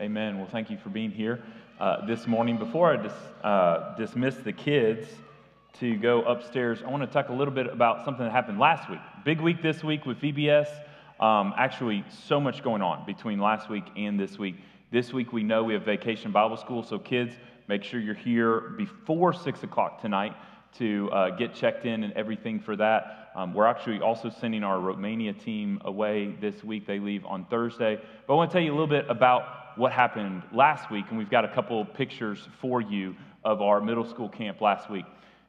[0.00, 0.38] Amen.
[0.38, 1.42] Well, thank you for being here
[1.78, 2.56] uh, this morning.
[2.56, 3.12] Before I dis,
[3.44, 5.06] uh, dismiss the kids
[5.80, 8.88] to go upstairs, I want to talk a little bit about something that happened last
[8.88, 9.00] week.
[9.26, 10.68] Big week this week with VBS.
[11.20, 14.56] Um, actually, so much going on between last week and this week.
[14.90, 17.34] This week, we know we have Vacation Bible School, so kids,
[17.68, 20.34] make sure you're here before 6 o'clock tonight
[20.78, 23.32] to uh, get checked in and everything for that.
[23.34, 26.86] Um, we're actually also sending our Romania team away this week.
[26.86, 28.00] They leave on Thursday.
[28.26, 31.16] But I want to tell you a little bit about what happened last week, and
[31.16, 35.06] we've got a couple pictures for you of our middle school camp last week.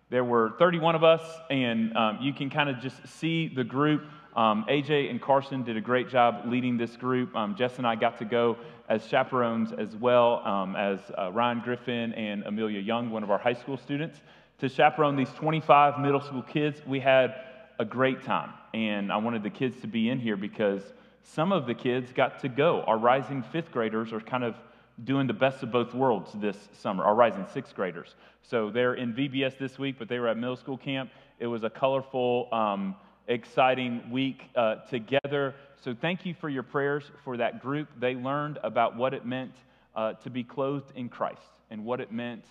[0.09, 4.05] There were 31 of us, and um, you can kind of just see the group.
[4.33, 7.35] Um, AJ and Carson did a great job leading this group.
[7.35, 8.55] Um, Jess and I got to go
[8.87, 13.37] as chaperones as well um, as uh, Ryan Griffin and Amelia Young, one of our
[13.37, 14.21] high school students
[14.59, 16.81] to chaperone these 25 middle school kids.
[16.87, 17.35] We had
[17.79, 20.83] a great time, and I wanted the kids to be in here because
[21.23, 22.81] some of the kids got to go.
[22.83, 24.55] Our rising fifth graders are kind of
[25.03, 28.15] doing the best of both worlds this summer, our rising sixth graders.
[28.43, 31.11] So they're in VBS this week, but they were at middle school camp.
[31.39, 32.95] It was a colorful, um,
[33.27, 35.55] exciting week uh, together.
[35.83, 37.87] So thank you for your prayers for that group.
[37.99, 39.53] They learned about what it meant
[39.95, 42.45] uh, to be clothed in Christ and what it meant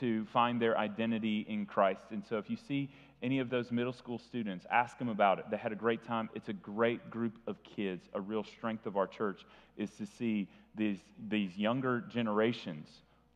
[0.00, 2.02] to find their identity in Christ.
[2.10, 2.90] And so if you see
[3.22, 5.44] any of those middle school students, ask them about it.
[5.50, 6.28] They had a great time.
[6.34, 8.08] It's a great group of kids.
[8.14, 12.88] A real strength of our church is to see these, these younger generations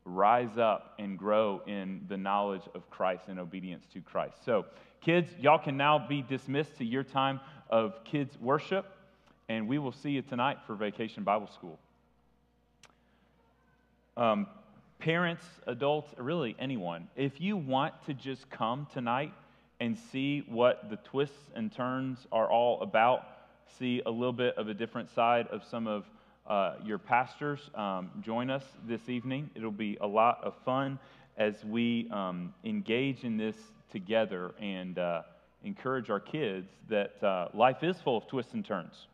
[0.04, 4.44] rise up and grow in the knowledge of Christ and obedience to Christ.
[4.44, 4.66] So,
[5.00, 8.86] kids, y'all can now be dismissed to your time of kids' worship,
[9.48, 11.78] and we will see you tonight for Vacation Bible School.
[14.16, 14.46] Um,
[14.98, 19.32] parents, adults, really anyone, if you want to just come tonight
[19.80, 23.24] and see what the twists and turns are all about,
[23.78, 26.04] see a little bit of a different side of some of
[26.46, 29.50] uh, your pastors, um, join us this evening.
[29.54, 30.98] It'll be a lot of fun
[31.36, 33.56] as we um, engage in this
[33.90, 35.22] together and uh,
[35.64, 39.06] encourage our kids that uh, life is full of twists and turns,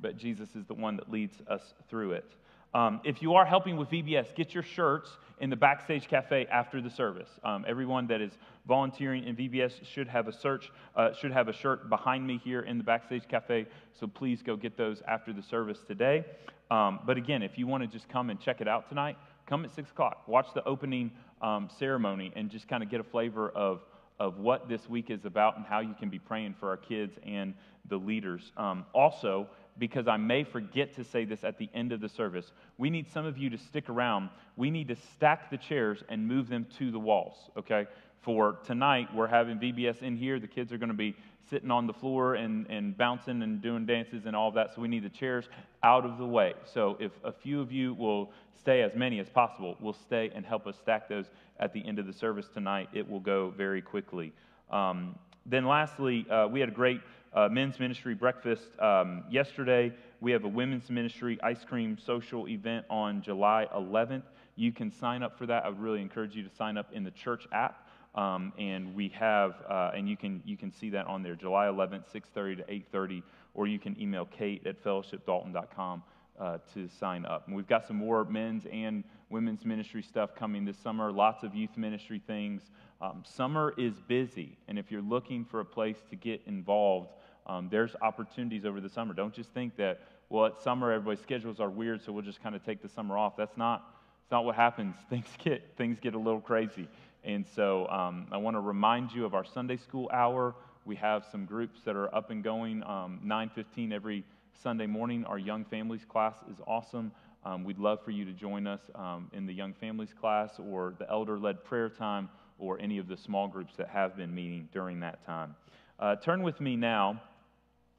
[0.00, 2.30] but Jesus is the one that leads us through it.
[2.76, 6.82] Um, if you are helping with VBS, get your shirts in the backstage cafe after
[6.82, 7.30] the service.
[7.42, 8.32] Um, everyone that is
[8.68, 12.60] volunteering in VBS should have a search, uh, should have a shirt behind me here
[12.60, 13.64] in the backstage cafe.
[13.98, 16.26] So please go get those after the service today.
[16.70, 19.16] Um, but again, if you want to just come and check it out tonight,
[19.46, 20.28] come at six o'clock.
[20.28, 23.80] Watch the opening um, ceremony and just kind of get a flavor of
[24.18, 27.18] of what this week is about and how you can be praying for our kids
[27.26, 27.52] and
[27.88, 28.52] the leaders.
[28.56, 29.46] Um, also,
[29.78, 32.52] because I may forget to say this at the end of the service.
[32.78, 34.30] We need some of you to stick around.
[34.56, 37.86] We need to stack the chairs and move them to the walls, okay?
[38.22, 40.40] For tonight, we're having VBS in here.
[40.40, 41.14] The kids are going to be
[41.48, 44.74] sitting on the floor and, and bouncing and doing dances and all of that.
[44.74, 45.48] So we need the chairs
[45.82, 46.54] out of the way.
[46.72, 50.44] So if a few of you will stay, as many as possible, will stay and
[50.44, 51.26] help us stack those
[51.60, 54.32] at the end of the service tonight, it will go very quickly.
[54.70, 55.16] Um,
[55.46, 57.00] then, lastly, uh, we had a great
[57.36, 59.92] uh, men's ministry breakfast um, yesterday.
[60.20, 64.22] We have a women's ministry ice cream social event on July 11th.
[64.56, 65.66] You can sign up for that.
[65.66, 67.86] I would really encourage you to sign up in the church app.
[68.14, 71.66] Um, and we have, uh, and you can you can see that on there, July
[71.66, 72.64] 11th, 6:30 to
[72.96, 73.22] 8:30,
[73.52, 76.02] or you can email Kate at fellowshipdalton.com
[76.40, 77.46] uh, to sign up.
[77.46, 81.12] And we've got some more men's and women's ministry stuff coming this summer.
[81.12, 82.62] Lots of youth ministry things.
[83.02, 87.10] Um, summer is busy, and if you're looking for a place to get involved,
[87.46, 89.14] um, there's opportunities over the summer.
[89.14, 92.54] Don't just think that, well, it's summer, everybody's schedules are weird, so we'll just kind
[92.54, 93.36] of take the summer off.
[93.36, 94.96] That's not, that's not what happens.
[95.10, 96.88] Things get, things get a little crazy.
[97.24, 100.54] And so um, I want to remind you of our Sunday school hour.
[100.84, 104.24] We have some groups that are up and going, um, 9.15 every
[104.62, 105.24] Sunday morning.
[105.24, 107.10] Our Young Families class is awesome.
[107.44, 110.94] Um, we'd love for you to join us um, in the Young Families class or
[110.98, 112.28] the elder-led prayer time
[112.58, 115.54] or any of the small groups that have been meeting during that time.
[115.98, 117.20] Uh, turn with me now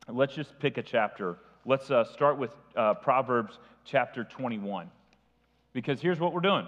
[0.10, 1.38] Let's just pick a chapter.
[1.66, 4.90] Let's uh, start with uh, Proverbs chapter 21.
[5.74, 6.66] Because here's what we're doing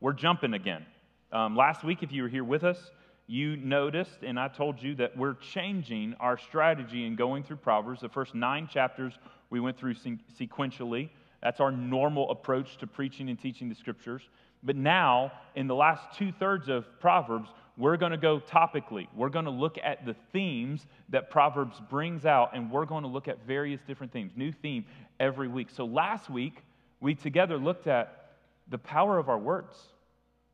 [0.00, 0.84] we're jumping again.
[1.32, 2.90] Um, last week, if you were here with us,
[3.26, 8.02] you noticed, and I told you that we're changing our strategy in going through Proverbs.
[8.02, 9.14] The first nine chapters
[9.48, 9.94] we went through
[10.38, 11.08] sequentially.
[11.42, 14.20] That's our normal approach to preaching and teaching the scriptures.
[14.62, 19.06] But now, in the last two thirds of Proverbs, we're going to go topically.
[19.14, 23.08] We're going to look at the themes that Proverbs brings out, and we're going to
[23.08, 24.84] look at various different themes, new theme
[25.20, 25.68] every week.
[25.70, 26.62] So last week,
[27.00, 28.30] we together looked at
[28.68, 29.76] the power of our words,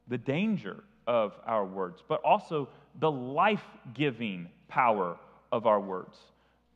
[0.08, 3.64] the danger of our words, but also the life
[3.94, 5.16] giving power
[5.50, 6.18] of our words.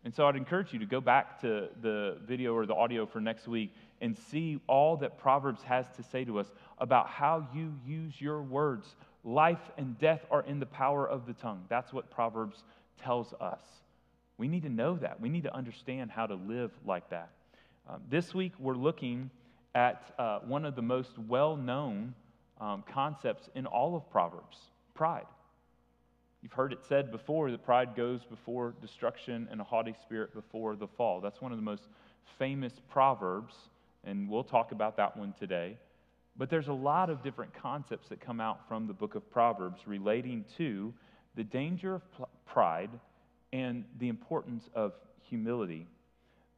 [0.05, 3.21] And so I'd encourage you to go back to the video or the audio for
[3.21, 6.47] next week and see all that Proverbs has to say to us
[6.79, 8.95] about how you use your words.
[9.27, 11.65] Life and death are in the power of the tongue.
[11.69, 12.63] That's what Proverbs
[13.03, 13.61] tells us.
[14.39, 15.21] We need to know that.
[15.21, 17.31] We need to understand how to live like that.
[17.89, 19.31] Um, this week, we're looking
[19.75, 22.15] at uh, one of the most well known
[22.61, 24.59] um, concepts in all of Proverbs
[24.95, 25.27] pride.
[26.41, 30.77] You've heard it said before that pride goes before destruction and a haughty spirit before
[30.77, 31.21] the fall.
[31.21, 31.89] That's one of the most
[32.39, 33.57] famous proverbs,
[34.05, 35.77] and we'll talk about that one today.
[36.39, 39.87] But there's a lot of different concepts that come out from the book of Proverbs
[39.87, 40.93] relating to
[41.35, 42.03] the danger of
[42.45, 42.91] pride
[43.53, 44.93] and the importance of
[45.23, 45.87] humility.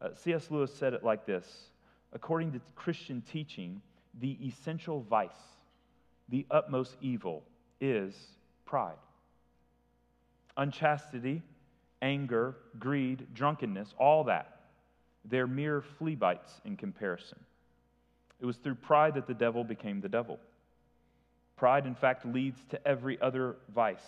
[0.00, 0.50] Uh, C.S.
[0.50, 1.70] Lewis said it like this
[2.12, 3.80] According to Christian teaching,
[4.20, 5.30] the essential vice,
[6.28, 7.44] the utmost evil,
[7.80, 8.14] is
[8.64, 8.96] pride.
[10.56, 11.42] Unchastity,
[12.02, 14.60] anger, greed, drunkenness, all that,
[15.24, 17.38] they're mere flea bites in comparison.
[18.40, 20.38] It was through pride that the devil became the devil.
[21.56, 23.98] Pride, in fact, leads to every other vice.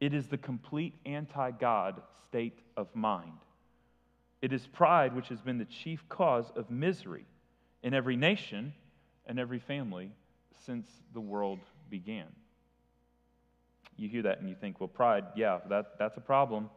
[0.00, 3.32] It is the complete anti God state of mind.
[4.40, 7.26] It is pride which has been the chief cause of misery
[7.82, 8.72] in every nation
[9.26, 10.12] and every family
[10.64, 11.58] since the world
[11.90, 12.26] began.
[13.96, 16.70] You hear that and you think, well, pride, yeah, that, that's a problem.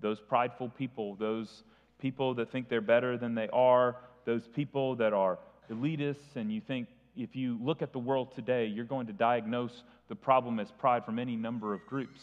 [0.00, 1.64] Those prideful people, those
[1.98, 5.38] people that think they're better than they are, those people that are
[5.70, 9.82] elitists, and you think if you look at the world today, you're going to diagnose
[10.08, 12.20] the problem as pride from any number of groups.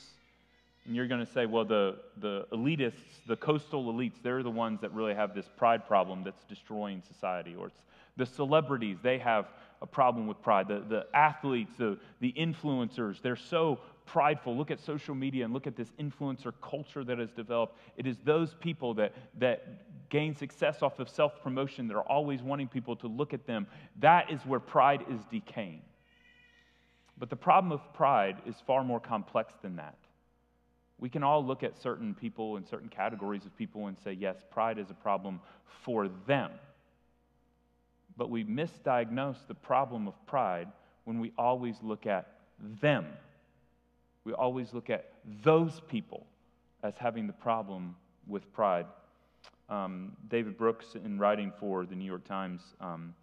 [0.85, 4.81] And you're going to say, well, the, the elitists, the coastal elites, they're the ones
[4.81, 7.55] that really have this pride problem that's destroying society.
[7.55, 7.81] Or it's
[8.17, 9.47] the celebrities, they have
[9.81, 10.67] a problem with pride.
[10.67, 14.55] The, the athletes, the, the influencers, they're so prideful.
[14.55, 17.77] Look at social media and look at this influencer culture that has developed.
[17.97, 22.41] It is those people that, that gain success off of self promotion that are always
[22.41, 23.67] wanting people to look at them.
[23.99, 25.81] That is where pride is decaying.
[27.17, 29.97] But the problem of pride is far more complex than that.
[30.97, 34.37] We can all look at certain people and certain categories of people and say, yes,
[34.51, 35.41] pride is a problem
[35.83, 36.51] for them.
[38.17, 40.67] But we misdiagnose the problem of pride
[41.03, 42.27] when we always look at
[42.81, 43.05] them.
[44.23, 45.11] We always look at
[45.43, 46.25] those people
[46.81, 47.95] as having the problem
[48.27, 48.85] with pride.
[49.69, 53.15] Um, David Brooks, in writing for the New York Times, um,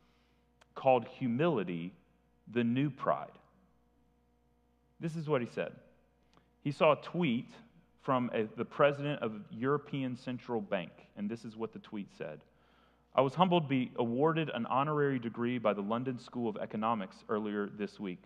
[0.75, 1.93] called humility
[2.53, 3.31] the new pride.
[5.00, 5.73] This is what he said.
[6.62, 7.50] He saw a tweet
[8.03, 12.41] from a, the president of European Central Bank, and this is what the tweet said.
[13.15, 17.17] I was humbled to be awarded an honorary degree by the London School of Economics
[17.29, 18.25] earlier this week.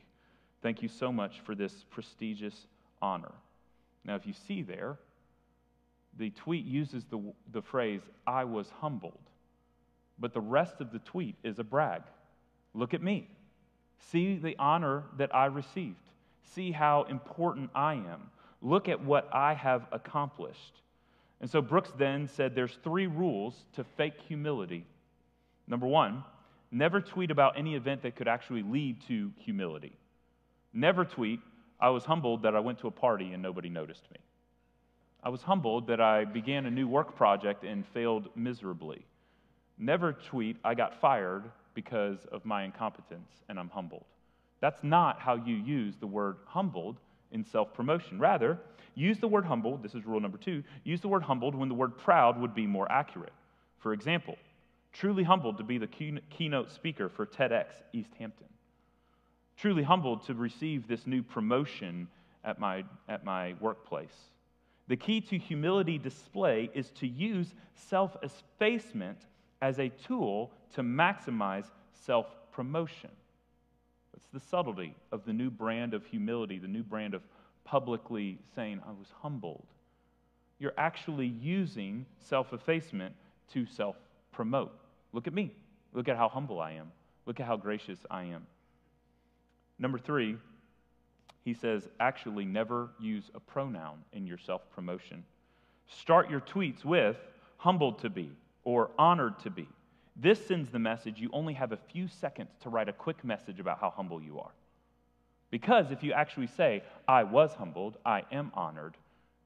[0.62, 2.66] Thank you so much for this prestigious
[3.02, 3.32] honor.
[4.04, 4.98] Now, if you see there,
[6.18, 7.20] the tweet uses the,
[7.52, 9.18] the phrase, I was humbled.
[10.18, 12.02] But the rest of the tweet is a brag.
[12.74, 13.28] Look at me.
[14.10, 15.96] See the honor that I received.
[16.54, 18.30] See how important I am.
[18.62, 20.80] Look at what I have accomplished.
[21.40, 24.86] And so Brooks then said there's three rules to fake humility.
[25.66, 26.24] Number one,
[26.70, 29.92] never tweet about any event that could actually lead to humility.
[30.72, 31.40] Never tweet,
[31.78, 34.18] I was humbled that I went to a party and nobody noticed me.
[35.26, 39.04] I was humbled that I began a new work project and failed miserably.
[39.76, 44.04] Never tweet, I got fired because of my incompetence and I'm humbled.
[44.60, 46.98] That's not how you use the word humbled
[47.32, 48.20] in self promotion.
[48.20, 48.56] Rather,
[48.94, 51.74] use the word humbled, this is rule number two, use the word humbled when the
[51.74, 53.32] word proud would be more accurate.
[53.80, 54.36] For example,
[54.92, 58.46] truly humbled to be the keynote speaker for TEDx East Hampton.
[59.56, 62.06] Truly humbled to receive this new promotion
[62.44, 64.14] at my, at my workplace.
[64.88, 69.18] The key to humility display is to use self effacement
[69.60, 73.10] as a tool to maximize self promotion.
[74.16, 77.22] It's the subtlety of the new brand of humility, the new brand of
[77.64, 79.66] publicly saying, I was humbled.
[80.58, 83.14] You're actually using self effacement
[83.52, 83.96] to self
[84.32, 84.72] promote.
[85.12, 85.52] Look at me.
[85.92, 86.92] Look at how humble I am.
[87.26, 88.46] Look at how gracious I am.
[89.78, 90.36] Number three,
[91.46, 95.22] he says, actually never use a pronoun in your self promotion.
[95.86, 97.16] Start your tweets with
[97.58, 98.32] humbled to be
[98.64, 99.68] or honored to be.
[100.16, 103.60] This sends the message you only have a few seconds to write a quick message
[103.60, 104.50] about how humble you are.
[105.52, 108.96] Because if you actually say, I was humbled, I am honored,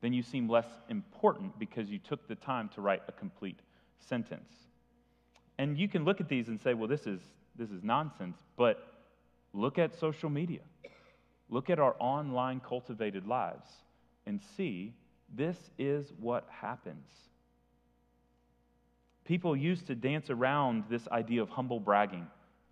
[0.00, 3.60] then you seem less important because you took the time to write a complete
[3.98, 4.50] sentence.
[5.58, 7.20] And you can look at these and say, well, this is,
[7.56, 8.88] this is nonsense, but
[9.52, 10.60] look at social media.
[11.50, 13.68] Look at our online cultivated lives
[14.26, 14.94] and see
[15.36, 17.10] this is what happens.
[19.24, 22.26] People used to dance around this idea of humble bragging,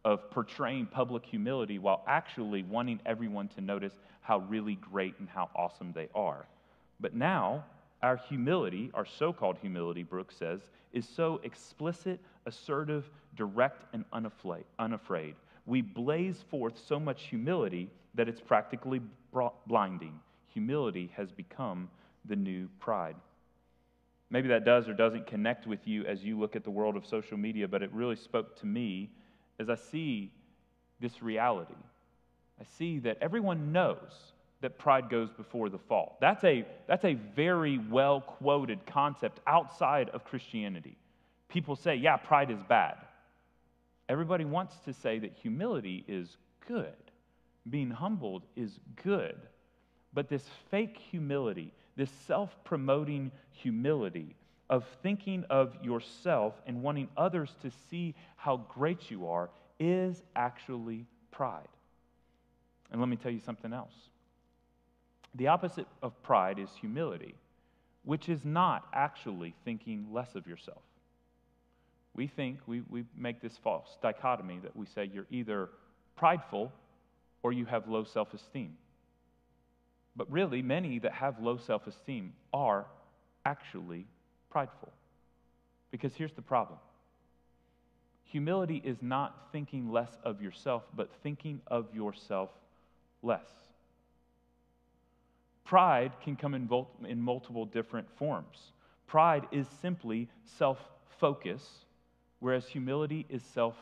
[0.05, 5.51] of portraying public humility while actually wanting everyone to notice how really great and how
[5.57, 6.47] awesome they are.
[7.01, 7.65] But now,
[8.03, 10.61] our humility, our so called humility, Brooks says,
[10.93, 14.05] is so explicit, assertive, direct, and
[14.79, 15.35] unafraid.
[15.67, 19.01] We blaze forth so much humility that it's practically
[19.69, 20.19] blinding.
[20.53, 21.89] Humility has become
[22.25, 23.15] the new pride.
[24.29, 27.07] Maybe that does or doesn't connect with you as you look at the world of
[27.07, 29.09] social media, but it really spoke to me
[29.61, 30.33] as I see
[31.01, 31.77] this reality.
[32.61, 34.33] I see that everyone knows
[34.63, 36.19] that pride goes before the fall.
[36.21, 40.97] That's a, that's a very well quoted concept outside of Christianity.
[41.49, 42.97] People say, yeah, pride is bad.
[44.09, 46.97] Everybody wants to say that humility is good,
[47.71, 49.37] being humbled is good.
[50.13, 54.35] But this fake humility, this self promoting humility
[54.71, 61.07] of thinking of yourself and wanting others to see how great you are, is actually
[61.31, 61.69] pride.
[62.91, 63.93] And let me tell you something else
[65.35, 67.35] the opposite of pride is humility,
[68.05, 70.83] which is not actually thinking less of yourself.
[72.15, 75.69] We think, we, we make this false dichotomy that we say you're either
[76.17, 76.73] prideful
[77.43, 78.77] or you have low self esteem.
[80.17, 82.87] But really, many that have low self esteem are
[83.45, 84.07] actually
[84.51, 84.93] prideful.
[85.91, 86.79] Because here's the problem
[88.25, 92.51] humility is not thinking less of yourself, but thinking of yourself
[93.23, 93.49] less.
[95.65, 96.69] Pride can come in,
[97.07, 98.73] in multiple different forms.
[99.07, 100.79] Pride is simply self
[101.19, 101.63] focus,
[102.41, 103.75] whereas humility is self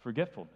[0.00, 0.54] forgetfulness.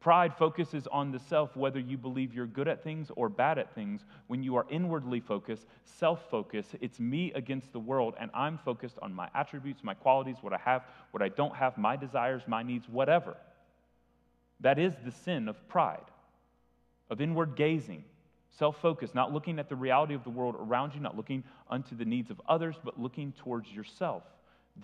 [0.00, 3.74] Pride focuses on the self, whether you believe you're good at things or bad at
[3.74, 4.04] things.
[4.28, 8.96] When you are inwardly focused, self focused, it's me against the world, and I'm focused
[9.02, 12.62] on my attributes, my qualities, what I have, what I don't have, my desires, my
[12.62, 13.36] needs, whatever.
[14.60, 16.04] That is the sin of pride,
[17.10, 18.04] of inward gazing,
[18.58, 21.94] Self focused, not looking at the reality of the world around you, not looking unto
[21.94, 24.24] the needs of others, but looking towards yourself.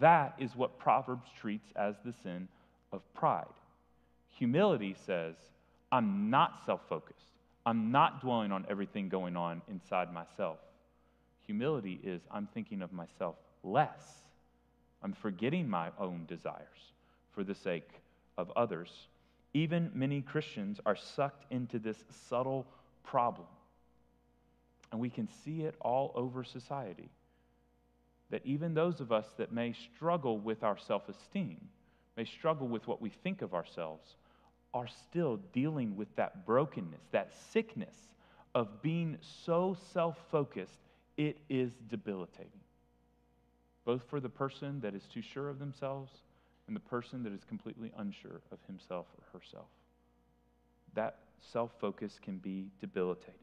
[0.01, 2.47] That is what Proverbs treats as the sin
[2.93, 3.47] of pride.
[4.39, 5.35] Humility says,
[5.93, 7.27] I'm not self focused.
[7.67, 10.59] I'm not dwelling on everything going on inside myself.
[11.47, 14.01] Humility is, I'm thinking of myself less.
[15.03, 16.93] I'm forgetting my own desires
[17.33, 17.89] for the sake
[18.37, 18.91] of others.
[19.53, 22.67] Even many Christians are sucked into this subtle
[23.05, 23.47] problem.
[24.91, 27.09] And we can see it all over society.
[28.31, 31.61] That even those of us that may struggle with our self esteem,
[32.17, 34.17] may struggle with what we think of ourselves,
[34.75, 37.95] are still dealing with that brokenness, that sickness
[38.55, 40.81] of being so self focused,
[41.17, 42.51] it is debilitating.
[43.85, 46.11] Both for the person that is too sure of themselves
[46.67, 49.69] and the person that is completely unsure of himself or herself.
[50.95, 51.19] That
[51.53, 53.35] self focus can be debilitating.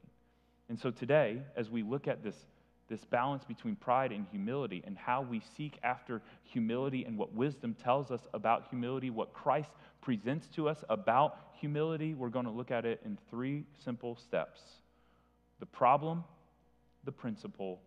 [0.70, 2.36] And so today, as we look at this,
[2.92, 7.74] this balance between pride and humility and how we seek after humility and what wisdom
[7.74, 9.72] tells us about humility, what Christ
[10.02, 14.62] presents to us about humility, we're going to look at it in three simple steps
[15.60, 16.24] the problem,
[17.04, 17.80] the principle,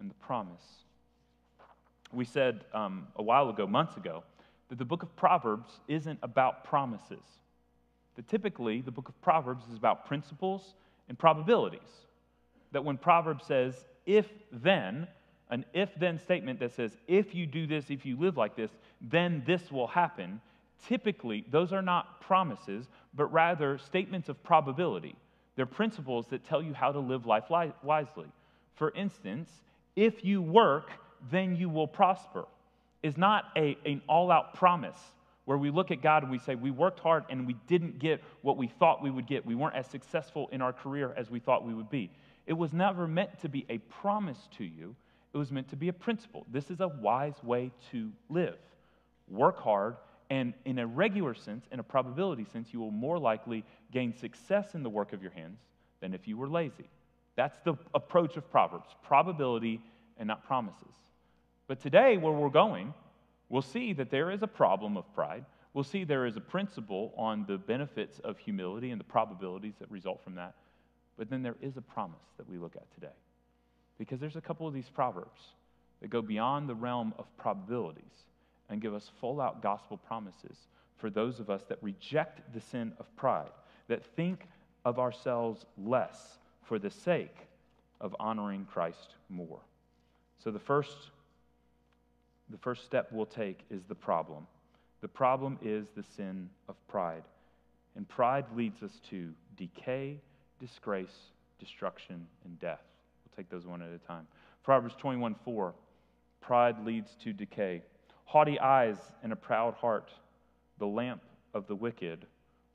[0.00, 0.62] and the promise.
[2.12, 4.24] We said um, a while ago, months ago,
[4.68, 7.24] that the book of Proverbs isn't about promises
[8.18, 10.74] that typically the book of Proverbs is about principles
[11.08, 11.88] and probabilities.
[12.72, 15.06] That when Proverbs says, if then,
[15.50, 18.70] an if then statement that says, if you do this, if you live like this,
[19.02, 20.40] then this will happen,
[20.88, 25.14] typically those are not promises, but rather statements of probability.
[25.56, 27.44] They're principles that tell you how to live life
[27.82, 28.32] wisely.
[28.74, 29.50] For instance,
[29.94, 30.90] if you work,
[31.30, 32.46] then you will prosper,
[33.02, 34.98] is not a, an all out promise
[35.44, 38.22] where we look at God and we say, We worked hard and we didn't get
[38.42, 39.44] what we thought we would get.
[39.44, 42.10] We weren't as successful in our career as we thought we would be.
[42.48, 44.96] It was never meant to be a promise to you,
[45.34, 46.46] it was meant to be a principle.
[46.50, 48.56] This is a wise way to live.
[49.28, 49.96] Work hard,
[50.30, 54.74] and in a regular sense, in a probability sense, you will more likely gain success
[54.74, 55.60] in the work of your hands
[56.00, 56.88] than if you were lazy.
[57.36, 59.82] That's the approach of Proverbs probability
[60.16, 60.94] and not promises.
[61.66, 62.94] But today, where we're going,
[63.50, 65.44] we'll see that there is a problem of pride.
[65.74, 69.90] We'll see there is a principle on the benefits of humility and the probabilities that
[69.90, 70.54] result from that.
[71.18, 73.14] But then there is a promise that we look at today.
[73.98, 75.40] Because there's a couple of these proverbs
[76.00, 78.04] that go beyond the realm of probabilities
[78.70, 80.56] and give us full out gospel promises
[80.96, 83.50] for those of us that reject the sin of pride,
[83.88, 84.46] that think
[84.84, 87.34] of ourselves less for the sake
[88.00, 89.60] of honoring Christ more.
[90.42, 91.10] So the first
[92.50, 94.46] the first step we'll take is the problem.
[95.00, 97.22] The problem is the sin of pride.
[97.94, 100.18] And pride leads us to decay,
[100.58, 102.82] disgrace, destruction, and death.
[103.24, 104.26] We'll take those one at a time.
[104.62, 105.74] Proverbs 21 4
[106.40, 107.82] Pride leads to decay.
[108.24, 110.10] Haughty eyes and a proud heart,
[110.78, 111.22] the lamp
[111.54, 112.26] of the wicked,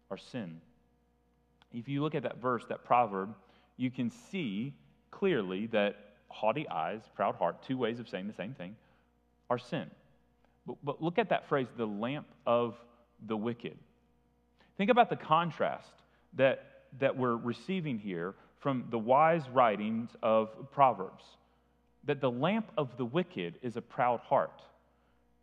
[0.10, 0.60] are sin.
[1.74, 3.34] If you look at that verse, that proverb,
[3.78, 4.74] you can see
[5.12, 5.96] clearly that
[6.28, 8.76] haughty eyes, proud heart, two ways of saying the same thing,
[9.50, 9.90] are sin.
[10.66, 12.76] But, but look at that phrase, the lamp of
[13.26, 13.78] the wicked.
[14.78, 15.94] Think about the contrast
[16.34, 21.24] that, that we're receiving here from the wise writings of Proverbs.
[22.06, 24.62] That the lamp of the wicked is a proud heart.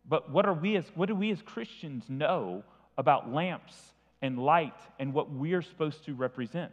[0.07, 2.63] But what, are we as, what do we as Christians know
[2.97, 3.75] about lamps
[4.21, 6.71] and light and what we're supposed to represent?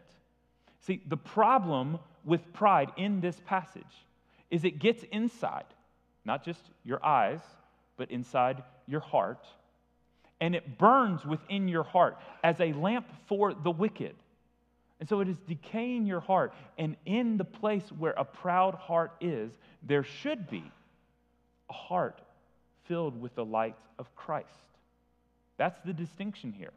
[0.81, 3.83] See, the problem with pride in this passage
[4.51, 5.67] is it gets inside,
[6.25, 7.41] not just your eyes,
[7.97, 9.47] but inside your heart.
[10.41, 14.15] And it burns within your heart as a lamp for the wicked.
[15.01, 16.53] And so it is decaying your heart.
[16.77, 19.53] And in the place where a proud heart is,
[19.83, 20.65] there should be
[21.71, 22.21] a heart
[22.87, 24.49] filled with the light of Christ.
[25.57, 26.73] That's the distinction here.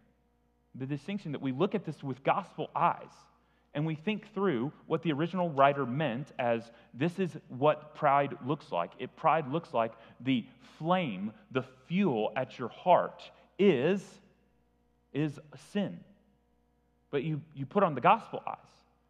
[0.76, 3.12] The distinction that we look at this with gospel eyes
[3.74, 8.72] and we think through what the original writer meant as this is what pride looks
[8.72, 8.92] like.
[9.00, 10.46] It pride looks like the
[10.78, 13.22] flame, the fuel at your heart
[13.58, 14.04] is
[15.14, 15.40] is
[15.74, 16.00] sin.
[17.12, 18.58] But you you put on the gospel eyes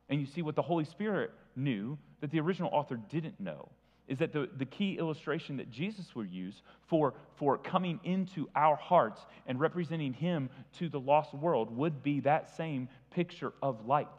[0.10, 3.70] and you see what the Holy Spirit knew that the original author didn't know.
[4.08, 8.76] Is that the, the key illustration that Jesus would use for, for coming into our
[8.76, 14.10] hearts and representing Him to the lost world would be that same picture of light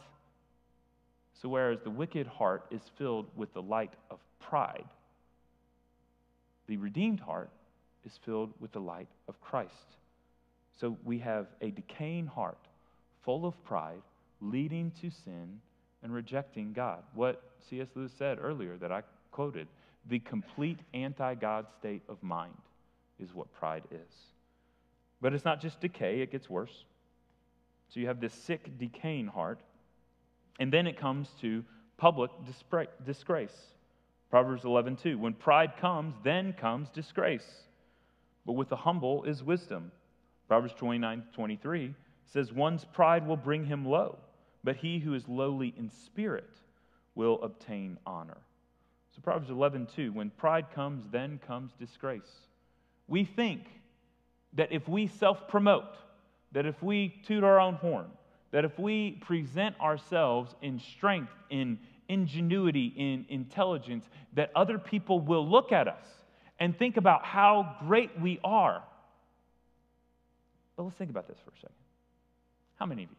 [1.42, 4.84] so, whereas the wicked heart is filled with the light of pride,
[6.68, 7.50] the redeemed heart
[8.04, 9.96] is filled with the light of Christ.
[10.80, 12.58] So, we have a decaying heart
[13.24, 14.02] full of pride,
[14.40, 15.60] leading to sin
[16.02, 17.02] and rejecting God.
[17.14, 17.88] What C.S.
[17.94, 19.68] Lewis said earlier that I quoted
[20.08, 22.56] the complete anti God state of mind
[23.20, 24.14] is what pride is.
[25.20, 26.84] But it's not just decay, it gets worse.
[27.88, 29.60] So, you have this sick, decaying heart
[30.58, 31.64] and then it comes to
[31.96, 32.30] public
[33.04, 33.72] disgrace.
[34.30, 37.64] Proverbs 11:2 When pride comes, then comes disgrace.
[38.44, 39.92] But with the humble is wisdom.
[40.48, 41.94] Proverbs 29:23
[42.26, 44.18] says one's pride will bring him low,
[44.64, 46.50] but he who is lowly in spirit
[47.14, 48.38] will obtain honor.
[49.14, 52.48] So Proverbs 11:2 When pride comes, then comes disgrace.
[53.08, 53.66] We think
[54.54, 55.96] that if we self-promote,
[56.52, 58.06] that if we toot our own horn,
[58.50, 64.04] that if we present ourselves in strength, in ingenuity, in intelligence,
[64.34, 66.04] that other people will look at us
[66.58, 68.82] and think about how great we are.
[70.76, 71.81] But let's think about this for a second.
[72.82, 73.16] How many of you?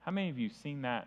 [0.00, 1.06] How many of you seen that,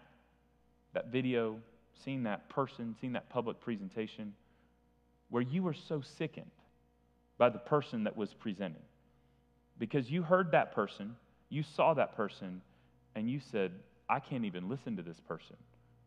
[0.93, 1.57] that video,
[2.05, 4.33] seen that person, seen that public presentation
[5.29, 6.51] where you were so sickened
[7.37, 8.81] by the person that was presented?
[9.77, 11.17] Because you heard that person,
[11.49, 12.61] you saw that person,
[13.13, 13.73] and you said,
[14.07, 15.57] I can't even listen to this person.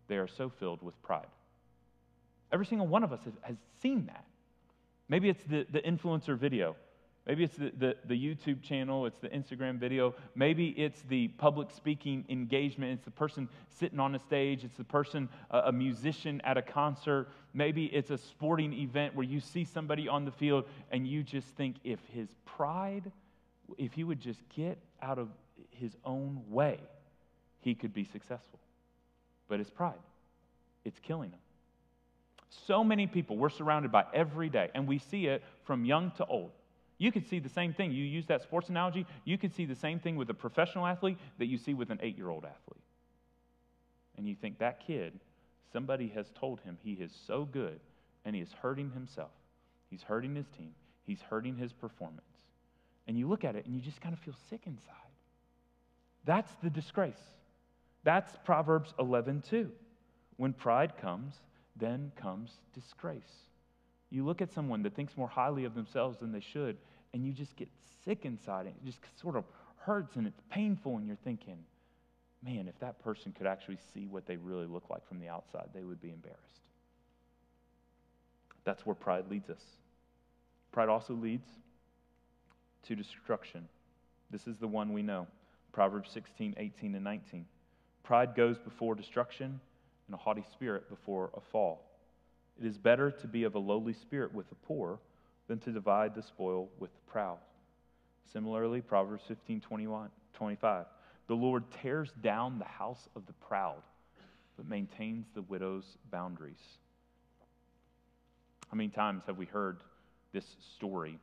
[0.09, 1.27] They are so filled with pride.
[2.51, 4.25] Every single one of us has, has seen that.
[5.11, 6.77] Maybe it's the, the influencer video.
[7.27, 10.15] Maybe it's the, the, the, YouTube channel, it's the Instagram video.
[10.37, 12.93] Maybe it's the public speaking engagement.
[12.93, 14.63] It's the person sitting on a stage.
[14.63, 17.29] It's the person, a, a musician at a concert.
[17.53, 21.49] Maybe it's a sporting event where you see somebody on the field and you just
[21.57, 23.11] think if his pride,
[23.77, 25.29] if he would just get out of
[25.71, 26.79] his own way,
[27.61, 28.61] he could be successful.
[29.49, 29.99] But his pride,
[30.85, 31.41] it's killing him.
[32.67, 36.27] So many people we're surrounded by every day, and we see it from young to
[36.27, 36.53] old.
[36.99, 37.93] You could see the same thing.
[37.93, 41.19] You use that sports analogy, you could see the same thing with a professional athlete
[41.39, 42.83] that you see with an eight year old athlete.
[44.17, 45.13] And you think that kid,
[45.73, 47.81] somebody has told him he is so good
[48.25, 49.31] and he is hurting himself.
[49.91, 52.23] He's hurting his team, he's hurting his performance.
[53.07, 54.95] And you look at it and you just kind of feel sick inside.
[56.25, 57.15] That's the disgrace.
[58.03, 59.71] That's Proverbs 11, two.
[60.37, 61.35] When pride comes,
[61.77, 63.23] then comes disgrace.
[64.17, 66.79] You look at someone that thinks more highly of themselves than they should,
[67.13, 67.69] and you just get
[68.03, 68.65] sick inside.
[68.65, 69.45] It just sort of
[69.77, 71.59] hurts and it's painful, and you're thinking,
[72.43, 75.69] man, if that person could actually see what they really look like from the outside,
[75.75, 76.41] they would be embarrassed.
[78.65, 79.61] That's where pride leads us.
[80.73, 81.49] Pride also leads
[82.85, 83.69] to destruction.
[84.31, 85.27] This is the one we know
[85.75, 87.45] Proverbs 16, 18, and 19.
[88.03, 89.61] Pride goes before destruction,
[90.07, 91.83] and a haughty spirit before a fall.
[92.61, 94.99] It is better to be of a lowly spirit with the poor,
[95.49, 97.39] than to divide the spoil with the proud.
[98.33, 100.87] Similarly, Proverbs 15 21, 25.
[101.29, 103.83] The Lord tears down the house of the proud,
[104.57, 106.79] but maintains the widow's boundaries.
[108.71, 109.79] How many times have we heard
[110.33, 111.19] this story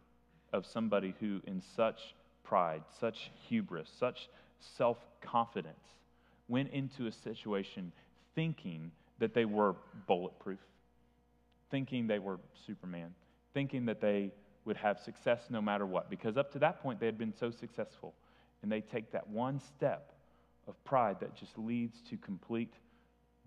[0.53, 4.29] of somebody who, in such pride, such hubris, such
[4.77, 5.75] self confidence,
[6.47, 7.91] went into a situation
[8.35, 9.75] thinking that they were
[10.07, 10.59] bulletproof,
[11.73, 13.15] thinking they were Superman,
[13.55, 14.31] thinking that they
[14.63, 17.49] would have success no matter what, because up to that point they had been so
[17.49, 18.13] successful.
[18.61, 20.11] And they take that one step
[20.67, 22.75] of pride that just leads to complete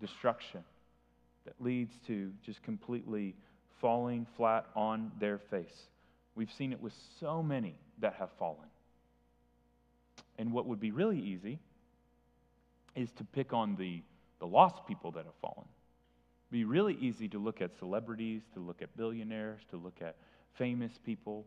[0.01, 0.61] destruction,
[1.45, 3.33] that leads to just completely
[3.79, 5.87] falling flat on their face.
[6.35, 8.67] We've seen it with so many that have fallen.
[10.37, 11.59] And what would be really easy
[12.93, 14.01] is to pick on the,
[14.39, 15.69] the lost people that have fallen.
[16.49, 20.15] Be really easy to look at celebrities, to look at billionaires, to look at
[20.53, 21.45] famous people.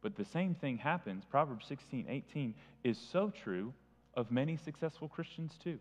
[0.00, 3.74] But the same thing happens, Proverbs 16, 18 is so true
[4.14, 5.78] of many successful Christians too.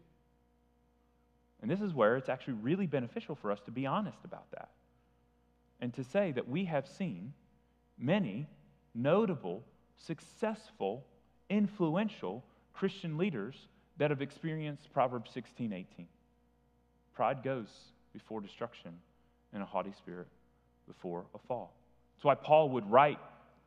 [1.62, 4.70] And this is where it's actually really beneficial for us to be honest about that
[5.82, 7.34] and to say that we have seen
[7.98, 8.48] many
[8.94, 9.64] notable,
[9.98, 11.06] successful,
[11.50, 13.56] influential Christian leaders
[13.98, 16.08] that have experienced Proverbs 16, 18.
[17.14, 17.68] Pride goes
[18.14, 18.92] before destruction,
[19.54, 20.28] and a haughty spirit
[20.88, 21.74] before a fall.
[22.16, 23.20] That's why Paul would write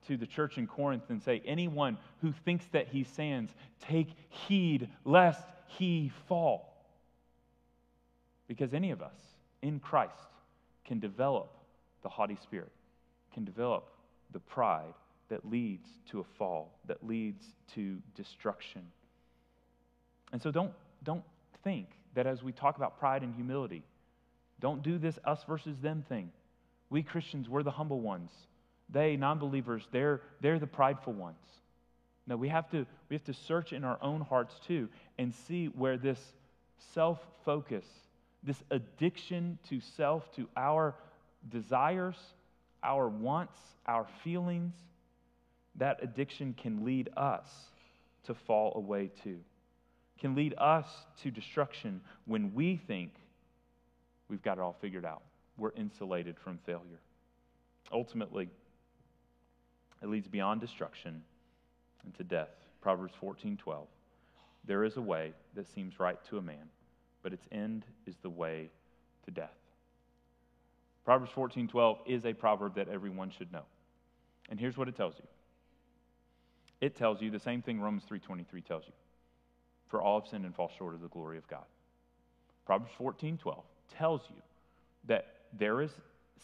[0.09, 4.89] to the church in Corinth and say, Anyone who thinks that he stands, take heed
[5.05, 6.69] lest he fall.
[8.49, 9.15] Because any of us
[9.63, 10.13] in Christ
[10.85, 11.57] can develop
[12.03, 12.73] the haughty spirit,
[13.33, 13.89] can develop
[14.33, 14.95] the pride
[15.29, 18.83] that leads to a fall, that leads to destruction.
[20.33, 20.73] And so don't,
[21.05, 21.25] don't
[21.65, 23.83] think that as we talk about pride and humility,
[24.63, 26.31] don't do this us versus them thing.
[26.89, 28.31] We Christians, we're the humble ones.
[28.89, 31.37] They, non believers, they're, they're the prideful ones.
[32.29, 35.67] No, we have, to, we have to search in our own hearts too and see
[35.67, 36.21] where this
[36.95, 37.85] self focus,
[38.45, 40.95] this addiction to self, to our
[41.51, 42.17] desires,
[42.85, 44.75] our wants, our feelings,
[45.75, 47.49] that addiction can lead us
[48.27, 49.41] to fall away too,
[50.21, 50.87] can lead us
[51.25, 53.11] to destruction when we think
[54.33, 55.23] we've got it all figured out.
[55.59, 57.01] We're insulated from failure.
[57.93, 58.49] Ultimately,
[60.03, 61.23] it leads beyond destruction
[62.03, 62.49] and to death.
[62.81, 63.87] Proverbs 14 12.
[64.65, 66.71] There is a way that seems right to a man,
[67.23, 68.71] but its end is the way
[69.27, 69.53] to death.
[71.05, 73.65] Proverbs 14 12 is a proverb that everyone should know.
[74.49, 75.27] And here's what it tells you
[76.81, 78.95] it tells you the same thing Romans 3.23 tells you.
[79.89, 81.67] For all have sinned and fall short of the glory of God.
[82.65, 83.63] Proverbs 14.12
[83.99, 84.43] tells you
[85.07, 85.27] that
[85.59, 85.91] there is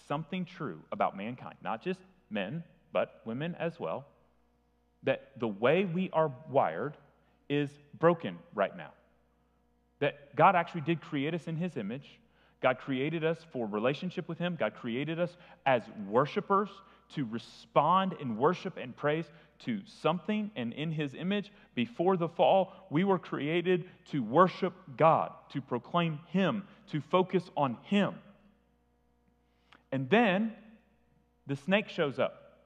[0.07, 4.07] something true about mankind, not just men, but women as well,
[5.03, 6.97] that the way we are wired
[7.49, 8.93] is broken right now.
[10.01, 12.21] That God actually did create us in his image.
[12.61, 14.57] God created us for relationship with him.
[14.59, 16.69] God created us as worshipers
[17.15, 19.25] to respond in worship and praise
[19.61, 21.51] to something and in his image.
[21.75, 27.77] Before the fall, we were created to worship God, to proclaim him, to focus on
[27.85, 28.15] him.
[29.93, 30.53] And then
[31.47, 32.61] the snake shows up.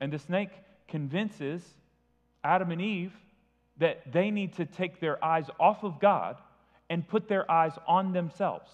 [0.00, 0.50] And the snake
[0.88, 1.62] convinces
[2.42, 3.12] Adam and Eve
[3.78, 6.36] that they need to take their eyes off of God
[6.88, 8.70] and put their eyes on themselves.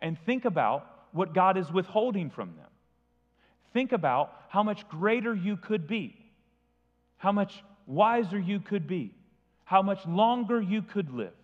[0.00, 2.66] And think about what God is withholding from them
[3.74, 6.16] think about how much greater you could be,
[7.18, 9.12] how much wiser you could be,
[9.64, 11.34] how much longer you could live,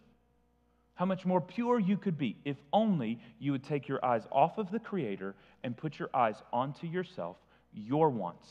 [1.00, 4.58] how much more pure you could be if only you would take your eyes off
[4.58, 5.34] of the Creator
[5.64, 7.38] and put your eyes onto yourself,
[7.72, 8.46] your wants,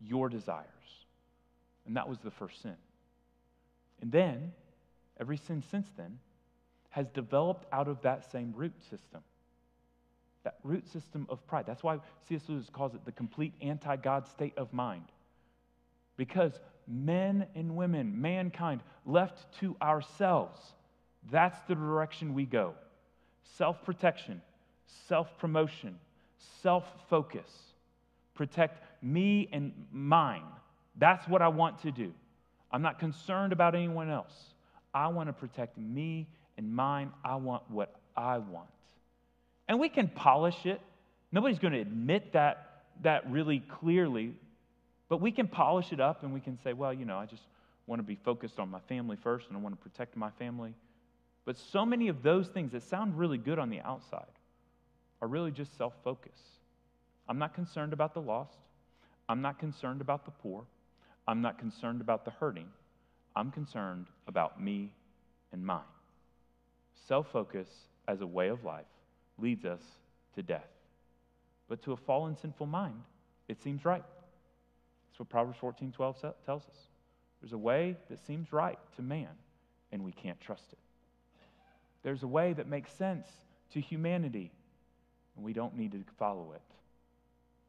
[0.00, 0.68] your desires.
[1.88, 2.76] And that was the first sin.
[4.00, 4.52] And then,
[5.18, 6.20] every sin since then
[6.90, 9.22] has developed out of that same root system
[10.44, 11.64] that root system of pride.
[11.66, 11.98] That's why
[12.28, 12.42] C.S.
[12.48, 15.06] Lewis calls it the complete anti God state of mind.
[16.16, 16.52] Because
[16.86, 20.60] men and women, mankind, left to ourselves,
[21.30, 22.74] that's the direction we go
[23.56, 24.40] self protection,
[25.08, 25.98] self promotion,
[26.62, 27.50] self focus.
[28.34, 30.44] Protect me and mine.
[30.96, 32.12] That's what I want to do.
[32.72, 34.32] I'm not concerned about anyone else.
[34.94, 37.12] I want to protect me and mine.
[37.24, 38.68] I want what I want.
[39.68, 40.80] And we can polish it.
[41.32, 44.34] Nobody's going to admit that, that really clearly,
[45.08, 47.42] but we can polish it up and we can say, well, you know, I just
[47.86, 50.74] want to be focused on my family first and I want to protect my family.
[51.50, 54.38] But so many of those things that sound really good on the outside
[55.20, 56.38] are really just self focus.
[57.28, 58.60] I'm not concerned about the lost.
[59.28, 60.62] I'm not concerned about the poor.
[61.26, 62.68] I'm not concerned about the hurting.
[63.34, 64.92] I'm concerned about me
[65.50, 65.80] and mine.
[67.08, 67.66] Self focus
[68.06, 68.86] as a way of life
[69.36, 69.82] leads us
[70.36, 70.70] to death.
[71.68, 73.02] But to a fallen, sinful mind,
[73.48, 74.04] it seems right.
[75.08, 76.78] That's what Proverbs 14 12 tells us.
[77.42, 79.34] There's a way that seems right to man,
[79.90, 80.78] and we can't trust it.
[82.02, 83.26] There's a way that makes sense
[83.72, 84.52] to humanity,
[85.36, 86.62] and we don't need to follow it.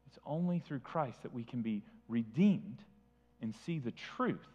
[0.06, 2.78] It's only through Christ that we can be redeemed
[3.40, 4.46] and see the truth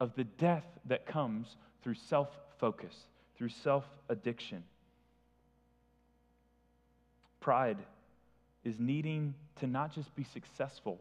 [0.00, 2.94] of the death that comes through self focus,
[3.36, 4.64] through self addiction.
[7.40, 7.78] Pride
[8.64, 10.98] is needing to not just be successful,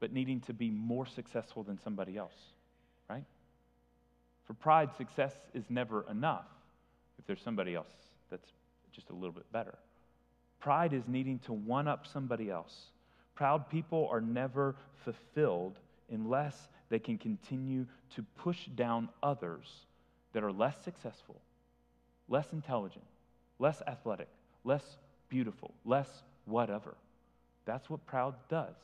[0.00, 2.34] but needing to be more successful than somebody else,
[3.08, 3.24] right?
[4.46, 6.46] For pride, success is never enough
[7.20, 7.92] if there's somebody else
[8.30, 8.48] that's
[8.92, 9.76] just a little bit better.
[10.58, 12.74] Pride is needing to one up somebody else.
[13.34, 15.78] Proud people are never fulfilled
[16.10, 19.66] unless they can continue to push down others
[20.32, 21.40] that are less successful,
[22.28, 23.04] less intelligent,
[23.58, 24.28] less athletic,
[24.64, 24.82] less
[25.28, 26.08] beautiful, less
[26.46, 26.94] whatever.
[27.66, 28.74] That's what proud does.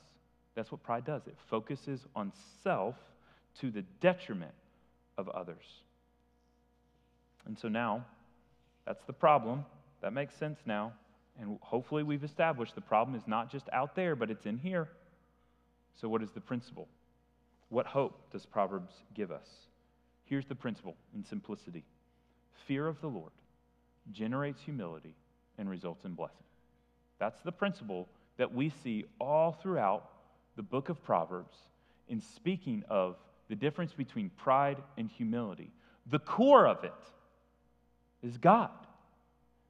[0.54, 1.22] That's what pride does.
[1.26, 2.94] It focuses on self
[3.60, 4.54] to the detriment
[5.16, 5.64] of others.
[7.46, 8.04] And so now,
[8.86, 9.64] that's the problem.
[10.02, 10.92] That makes sense now.
[11.38, 14.88] And hopefully, we've established the problem is not just out there, but it's in here.
[16.00, 16.88] So, what is the principle?
[17.68, 19.48] What hope does Proverbs give us?
[20.24, 21.84] Here's the principle in simplicity
[22.66, 23.32] fear of the Lord
[24.12, 25.14] generates humility
[25.58, 26.44] and results in blessing.
[27.18, 30.10] That's the principle that we see all throughout
[30.56, 31.56] the book of Proverbs
[32.08, 33.16] in speaking of
[33.48, 35.70] the difference between pride and humility.
[36.10, 36.92] The core of it
[38.22, 38.70] is God.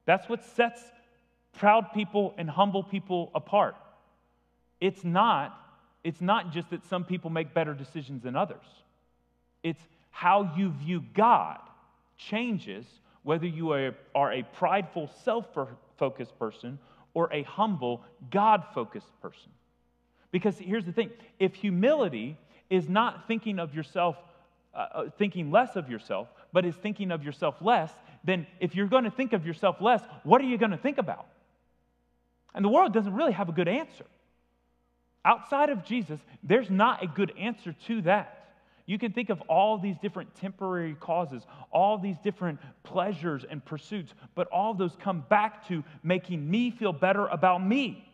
[0.05, 0.83] That's what sets
[1.59, 3.77] proud people and humble people apart.
[4.81, 5.59] It's not,
[6.05, 8.65] it's not just that some people make better decisions than others.
[9.63, 9.81] It's
[10.11, 11.59] how you view God
[12.17, 12.87] changes
[13.23, 15.47] whether you are, are a prideful, self
[15.99, 16.79] focused person
[17.13, 19.51] or a humble, God focused person.
[20.31, 22.37] Because here's the thing if humility
[22.71, 24.17] is not thinking of yourself,
[24.75, 27.91] uh, uh, thinking less of yourself, but is thinking of yourself less,
[28.27, 30.99] then if you're going to think of yourself less, what are you going to think
[30.99, 31.27] about?
[32.55, 34.05] And the world doesn't really have a good answer.
[35.25, 38.37] Outside of Jesus, there's not a good answer to that.
[38.87, 44.15] You can think of all these different temporary causes, all these different pleasures and pursuits,
[44.37, 48.09] but all those come back to making me feel better about me,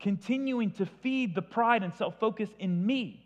[0.00, 3.24] continuing to feed the pride and self focus in me.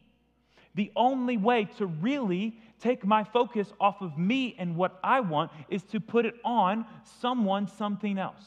[0.74, 5.52] The only way to really take my focus off of me and what I want
[5.68, 6.84] is to put it on
[7.20, 8.44] someone, something else.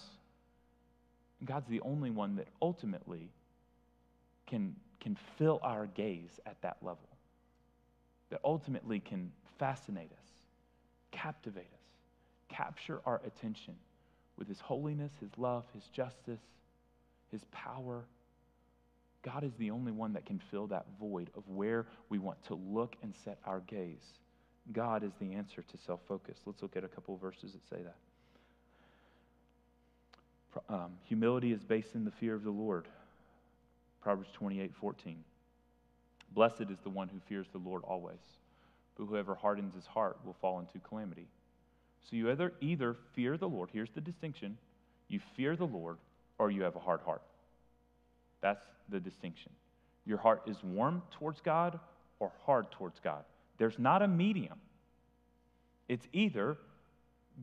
[1.45, 3.29] God's the only one that ultimately
[4.45, 7.07] can, can fill our gaze at that level,
[8.29, 10.29] that ultimately can fascinate us,
[11.11, 11.87] captivate us,
[12.49, 13.75] capture our attention
[14.37, 16.41] with His holiness, His love, His justice,
[17.31, 18.03] His power.
[19.27, 22.55] God is the only one that can fill that void of where we want to
[22.55, 24.13] look and set our gaze.
[24.71, 26.37] God is the answer to self focus.
[26.45, 27.95] Let's look at a couple verses that say that.
[30.73, 32.87] Um, humility is based in the fear of the Lord.
[34.01, 35.17] Proverbs 28 14.
[36.33, 38.15] Blessed is the one who fears the Lord always,
[38.97, 41.27] but whoever hardens his heart will fall into calamity.
[42.09, 44.57] So you either, either fear the Lord, here's the distinction
[45.09, 45.97] you fear the Lord,
[46.37, 47.23] or you have a hard heart.
[48.47, 49.51] That's the distinction.
[50.05, 51.81] Your heart is warm towards God
[52.17, 53.25] or hard towards God.
[53.57, 54.57] There's not a medium.
[55.89, 56.57] It's either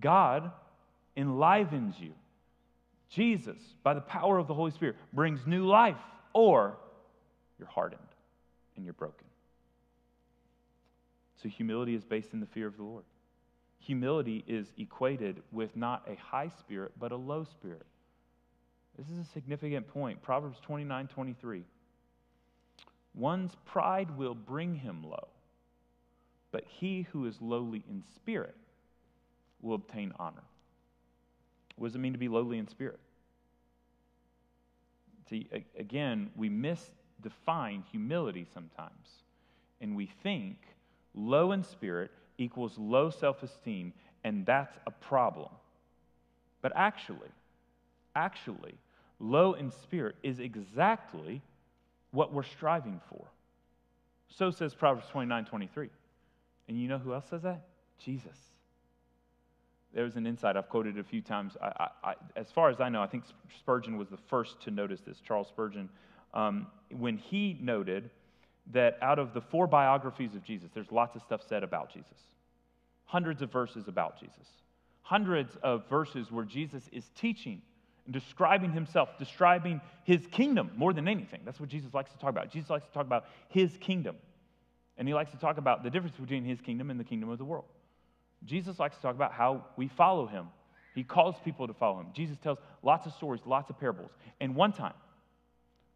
[0.01, 0.51] God
[1.15, 2.13] enlivens you,
[3.11, 6.01] Jesus, by the power of the Holy Spirit, brings new life,
[6.33, 6.79] or
[7.59, 8.01] you're hardened
[8.75, 9.27] and you're broken.
[11.43, 13.05] So humility is based in the fear of the Lord.
[13.81, 17.85] Humility is equated with not a high spirit, but a low spirit.
[18.99, 20.23] This is a significant point.
[20.23, 21.65] Proverbs 29 23.
[23.15, 25.29] One's pride will bring him low,
[26.53, 28.57] but he who is lowly in spirit
[29.63, 30.43] will obtain honor.
[31.77, 32.99] What does it mean to be lowly in spirit?
[35.29, 39.09] See, again, we misdefine humility sometimes,
[39.81, 40.59] and we think
[41.15, 43.93] low in spirit equals low self esteem,
[44.25, 45.51] and that's a problem.
[46.63, 47.31] But actually,
[48.15, 48.75] actually,
[49.21, 51.43] low in spirit is exactly
[52.11, 53.27] what we're striving for.
[54.29, 55.89] So says Proverbs 29 23.
[56.69, 57.63] And you know who else says that?
[57.99, 58.37] Jesus.
[59.93, 61.57] there was an insight I've quoted a few times.
[61.63, 63.25] I, I, as far as I know, I think
[63.59, 65.89] Spurgeon was the first to notice this, Charles Spurgeon,
[66.33, 68.11] um, when he noted
[68.73, 72.19] that out of the four biographies of Jesus, there's lots of stuff said about Jesus,
[73.05, 74.49] hundreds of verses about Jesus,
[75.03, 77.63] hundreds of verses where Jesus is teaching
[78.05, 81.41] and describing himself, describing his kingdom more than anything.
[81.45, 82.51] That's what Jesus likes to talk about.
[82.51, 84.17] Jesus likes to talk about his kingdom.
[84.97, 87.39] And he likes to talk about the difference between his kingdom and the kingdom of
[87.39, 87.65] the world.
[88.45, 90.49] Jesus likes to talk about how we follow him.
[90.95, 92.09] He calls people to follow him.
[92.13, 94.13] Jesus tells lots of stories, lots of parables.
[94.41, 94.95] And one time,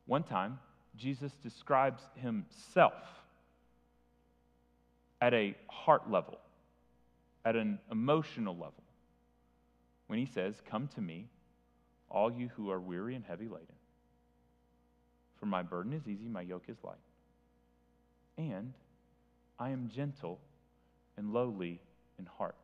[0.07, 0.59] one time,
[0.97, 2.95] Jesus describes himself
[5.21, 6.39] at a heart level,
[7.45, 8.83] at an emotional level,
[10.09, 11.29] when he says, Come to me,
[12.11, 13.67] all you who are weary and heavy laden.
[15.39, 16.97] For my burden is easy, my yoke is light.
[18.37, 18.73] And
[19.59, 20.39] I am gentle
[21.17, 21.81] and lowly
[22.19, 22.57] in heart.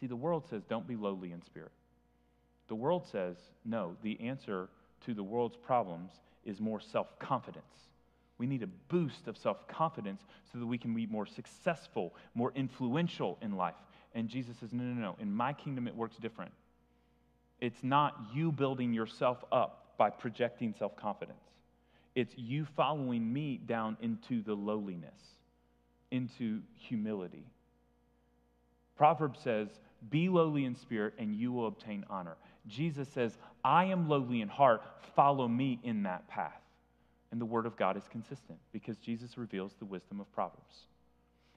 [0.00, 1.72] See, the world says, don't be lowly in spirit.
[2.68, 4.68] The world says, no, the answer
[5.06, 6.10] to the world's problems
[6.44, 7.64] is more self confidence.
[8.38, 12.52] We need a boost of self confidence so that we can be more successful, more
[12.54, 13.74] influential in life.
[14.14, 15.16] And Jesus says, no, no, no.
[15.20, 16.52] In my kingdom, it works different.
[17.60, 21.38] It's not you building yourself up by projecting self confidence,
[22.14, 25.20] it's you following me down into the lowliness,
[26.10, 27.46] into humility.
[28.96, 29.68] Proverbs says,
[30.10, 32.36] Be lowly in spirit, and you will obtain honor.
[32.66, 34.82] Jesus says, I am lowly in heart,
[35.14, 36.60] follow me in that path.
[37.30, 40.86] And the word of God is consistent because Jesus reveals the wisdom of Proverbs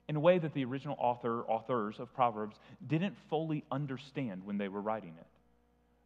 [0.09, 2.57] in a way that the original author, authors of Proverbs
[2.87, 5.27] didn't fully understand when they were writing it.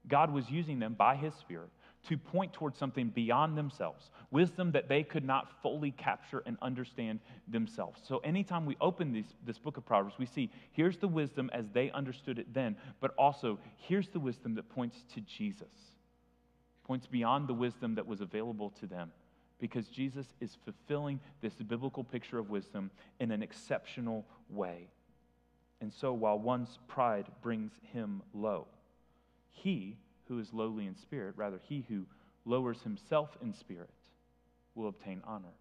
[0.07, 1.69] God was using them by His Spirit
[2.07, 7.19] to point towards something beyond themselves, wisdom that they could not fully capture and understand
[7.47, 8.01] themselves.
[8.05, 11.65] So, anytime we open this, this book of Proverbs, we see here's the wisdom as
[11.71, 15.93] they understood it then, but also here's the wisdom that points to Jesus,
[16.83, 19.11] points beyond the wisdom that was available to them.
[19.59, 24.89] Because Jesus is fulfilling this biblical picture of wisdom in an exceptional way.
[25.79, 28.67] And so, while one's pride brings him low,
[29.53, 32.05] he who is lowly in spirit, rather, he who
[32.45, 33.89] lowers himself in spirit,
[34.75, 35.53] will obtain honor.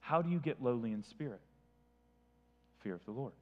[0.00, 1.40] How do you get lowly in spirit?
[2.82, 3.32] Fear of the Lord.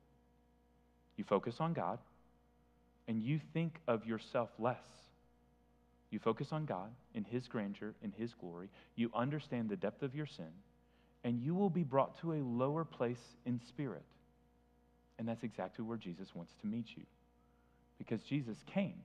[1.16, 1.98] You focus on God
[3.08, 4.76] and you think of yourself less.
[6.10, 8.68] You focus on God in His grandeur, in His glory.
[8.96, 10.52] You understand the depth of your sin,
[11.24, 14.04] and you will be brought to a lower place in spirit.
[15.18, 17.04] And that's exactly where Jesus wants to meet you.
[17.98, 19.00] Because Jesus came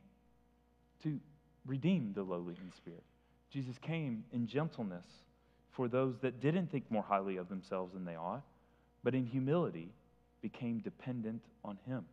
[1.08, 1.20] to
[1.66, 3.04] redeem the lowly in spirit.
[3.52, 5.06] Jesus came in gentleness
[5.72, 8.44] for those that didn't think more highly of themselves than they ought,
[9.04, 9.90] but in humility
[10.42, 12.06] became dependent on Him.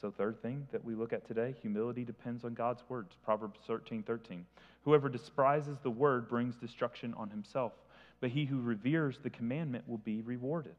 [0.00, 3.16] So, third thing that we look at today humility depends on God's words.
[3.24, 4.44] Proverbs 13 13.
[4.84, 7.72] Whoever despises the word brings destruction on himself,
[8.20, 10.76] but he who reveres the commandment will be rewarded.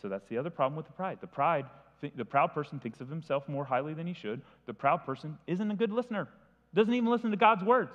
[0.00, 1.18] So, that's the other problem with the pride.
[1.20, 1.66] The pride
[2.00, 4.42] the proud person thinks of himself more highly than he should.
[4.66, 6.28] The proud person isn't a good listener,
[6.74, 7.92] doesn't even listen to God's words.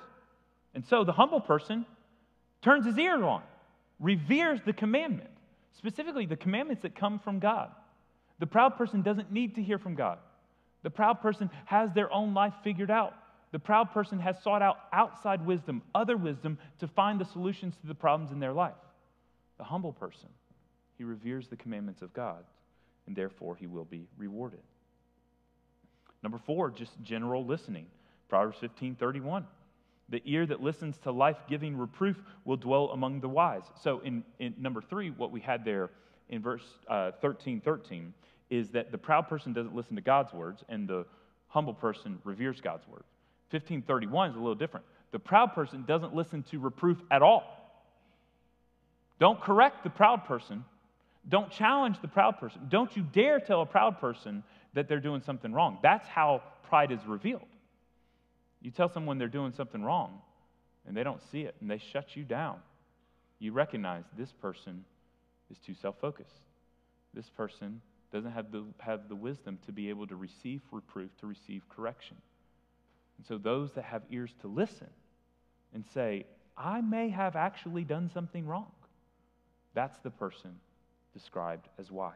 [0.74, 1.86] And so the humble person
[2.62, 3.42] turns his ear on,
[4.00, 5.30] reveres the commandment,
[5.76, 7.70] specifically the commandments that come from God.
[8.38, 10.18] The proud person doesn't need to hear from God.
[10.82, 13.14] The proud person has their own life figured out.
[13.52, 17.86] The proud person has sought out outside wisdom, other wisdom, to find the solutions to
[17.86, 18.74] the problems in their life.
[19.58, 20.28] The humble person,
[20.96, 22.44] he reveres the commandments of God
[23.06, 24.60] and therefore he will be rewarded.
[26.22, 27.86] Number four, just general listening.
[28.28, 29.46] Proverbs 15 31.
[30.08, 33.62] The ear that listens to life giving reproof will dwell among the wise.
[33.82, 35.90] So, in, in number three, what we had there
[36.28, 38.12] in verse uh, 13 13
[38.50, 41.06] is that the proud person doesn't listen to God's words and the
[41.48, 43.04] humble person reveres God's word.
[43.50, 44.86] 1531 is a little different.
[45.12, 47.44] The proud person doesn't listen to reproof at all.
[49.20, 50.64] Don't correct the proud person,
[51.28, 52.62] don't challenge the proud person.
[52.68, 54.42] Don't you dare tell a proud person
[54.74, 55.78] that they're doing something wrong.
[55.82, 57.42] That's how pride is revealed.
[58.60, 60.20] You tell someone they're doing something wrong
[60.86, 62.56] and they don't see it and they shut you down.
[63.38, 64.84] You recognize this person
[65.50, 66.30] is too self focused.
[67.14, 67.80] This person
[68.12, 72.16] doesn't have the, have the wisdom to be able to receive reproof, to receive correction.
[73.18, 74.88] And so, those that have ears to listen
[75.74, 78.70] and say, I may have actually done something wrong,
[79.74, 80.52] that's the person
[81.12, 82.12] described as wise.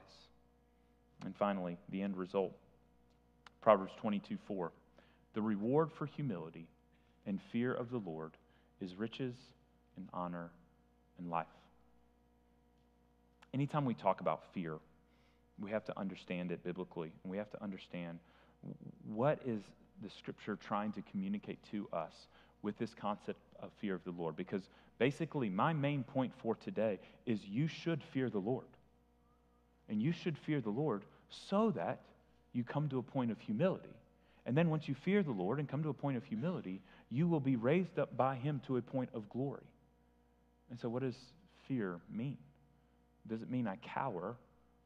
[1.24, 2.52] And finally, the end result
[3.60, 4.72] Proverbs 22 4.
[5.34, 6.66] The reward for humility
[7.26, 8.32] and fear of the Lord
[8.80, 9.34] is riches
[9.96, 10.50] and honor
[11.18, 11.46] and life.
[13.54, 14.78] Anytime we talk about fear,
[15.62, 18.18] We have to understand it biblically, and we have to understand
[19.06, 19.62] what is
[20.02, 22.28] the scripture trying to communicate to us
[22.62, 24.36] with this concept of fear of the Lord.
[24.36, 24.68] Because
[24.98, 28.66] basically, my main point for today is you should fear the Lord.
[29.88, 31.02] And you should fear the Lord
[31.48, 32.00] so that
[32.52, 33.88] you come to a point of humility.
[34.46, 36.80] And then once you fear the Lord and come to a point of humility,
[37.10, 39.64] you will be raised up by him to a point of glory.
[40.70, 41.16] And so, what does
[41.68, 42.38] fear mean?
[43.28, 44.36] Does it mean I cower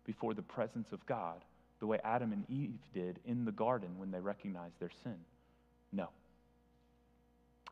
[0.04, 1.44] before the presence of God
[1.78, 5.16] the way Adam and Eve did in the garden when they recognized their sin?
[5.92, 6.08] No.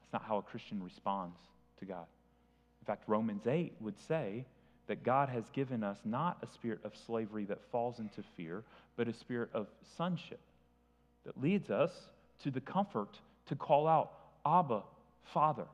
[0.03, 1.37] It's not how a Christian responds
[1.81, 2.07] to God.
[2.81, 4.45] In fact, Romans 8 would say
[4.89, 8.65] that God has given us not a spirit of slavery that falls into fear,
[8.97, 10.41] but a spirit of sonship
[11.25, 11.93] that leads us
[12.43, 14.13] to the comfort to call out,
[14.45, 14.83] Abba,
[15.33, 15.67] Father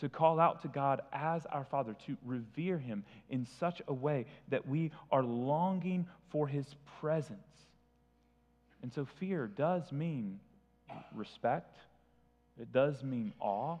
[0.00, 4.26] to call out to God as our Father, to revere Him in such a way
[4.48, 6.66] that we are longing for His
[7.00, 7.40] presence.
[8.82, 10.38] And so fear does mean
[11.14, 11.76] respect,
[12.60, 13.78] it does mean awe,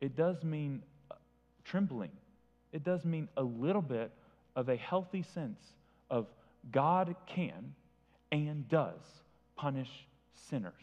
[0.00, 1.14] it does mean uh,
[1.64, 2.10] trembling,
[2.76, 4.10] it does mean a little bit
[4.54, 5.58] of a healthy sense
[6.10, 6.26] of
[6.70, 7.74] God can
[8.30, 9.00] and does
[9.56, 9.88] punish
[10.50, 10.74] sinners.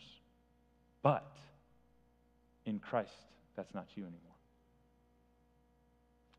[1.04, 1.32] But
[2.66, 3.14] in Christ,
[3.56, 4.20] that's not you anymore.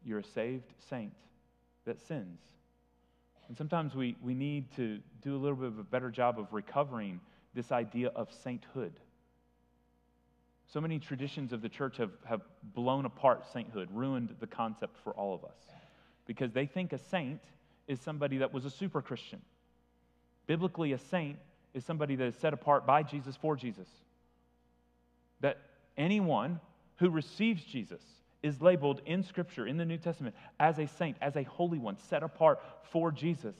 [0.04, 1.12] You're a saved saint
[1.84, 2.40] that sins.
[3.46, 6.52] And sometimes we, we need to do a little bit of a better job of
[6.52, 7.20] recovering
[7.54, 8.98] this idea of sainthood.
[10.72, 12.40] So many traditions of the church have, have
[12.74, 15.56] blown apart sainthood, ruined the concept for all of us,
[16.26, 17.40] because they think a saint
[17.86, 19.40] is somebody that was a super Christian.
[20.46, 21.38] Biblically, a saint
[21.74, 23.88] is somebody that is set apart by Jesus for Jesus.
[25.40, 25.58] That
[25.96, 26.60] anyone
[26.96, 28.02] who receives Jesus
[28.42, 31.96] is labeled in Scripture, in the New Testament, as a saint, as a holy one,
[32.08, 32.60] set apart
[32.90, 33.56] for Jesus.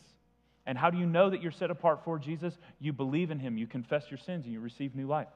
[0.67, 2.57] And how do you know that you're set apart for Jesus?
[2.81, 5.29] You believe in him, you confess your sins, and you receive new life.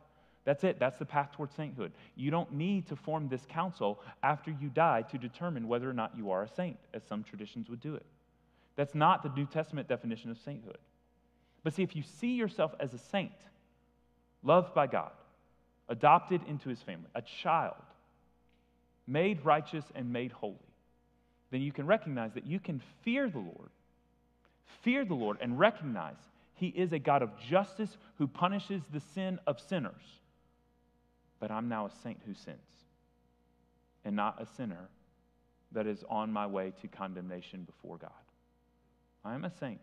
[0.45, 0.79] That's it.
[0.79, 1.93] That's the path towards sainthood.
[2.17, 6.17] You don't need to form this council after you die to determine whether or not
[6.17, 8.07] you are a saint, as some traditions would do it.
[8.77, 10.79] That's not the New Testament definition of sainthood.
[11.65, 13.33] But see, if you see yourself as a saint,
[14.43, 15.11] loved by God,
[15.89, 17.75] adopted into his family, a child,
[19.07, 20.57] made righteous and made holy,
[21.51, 23.71] then you can recognize that you can fear the Lord,
[24.83, 26.17] fear the Lord, and recognize
[26.55, 30.03] He is a God of justice who punishes the sin of sinners.
[31.41, 32.59] But I'm now a saint who sins,
[34.05, 34.89] and not a sinner
[35.73, 38.11] that is on my way to condemnation before God.
[39.25, 39.81] I am a saint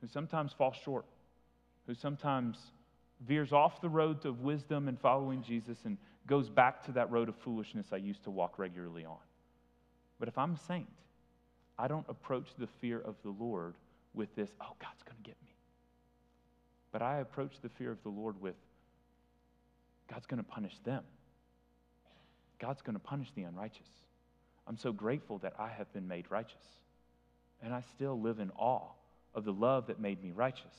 [0.00, 1.06] who sometimes falls short,
[1.86, 2.58] who sometimes
[3.26, 7.28] veers off the road of wisdom and following Jesus and goes back to that road
[7.28, 9.18] of foolishness I used to walk regularly on.
[10.18, 10.88] But if I'm a saint,
[11.78, 13.74] I don't approach the fear of the Lord
[14.14, 15.54] with this, oh, God's going to get me.
[16.92, 18.54] But I approach the fear of the Lord with,
[20.10, 21.04] God's going to punish them.
[22.58, 23.88] God's going to punish the unrighteous.
[24.66, 26.66] I'm so grateful that I have been made righteous.
[27.62, 28.88] And I still live in awe
[29.34, 30.74] of the love that made me righteous.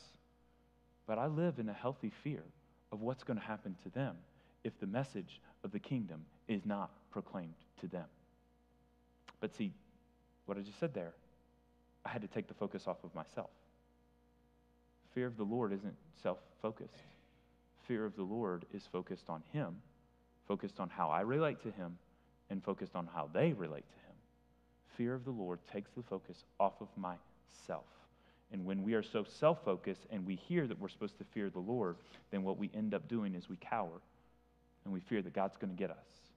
[1.07, 2.43] But I live in a healthy fear
[2.91, 4.15] of what's going to happen to them
[4.63, 8.05] if the message of the kingdom is not proclaimed to them.
[9.39, 9.71] But see,
[10.45, 11.13] what I just said there,
[12.05, 13.49] I had to take the focus off of myself.
[15.13, 17.03] Fear of the Lord isn't self focused.
[17.87, 19.75] Fear of the Lord is focused on Him,
[20.47, 21.97] focused on how I relate to Him,
[22.49, 24.15] and focused on how they relate to Him.
[24.97, 27.85] Fear of the Lord takes the focus off of myself.
[28.51, 31.49] And when we are so self focused and we hear that we're supposed to fear
[31.49, 31.95] the Lord,
[32.31, 34.01] then what we end up doing is we cower
[34.83, 36.31] and we fear that God's going to get us.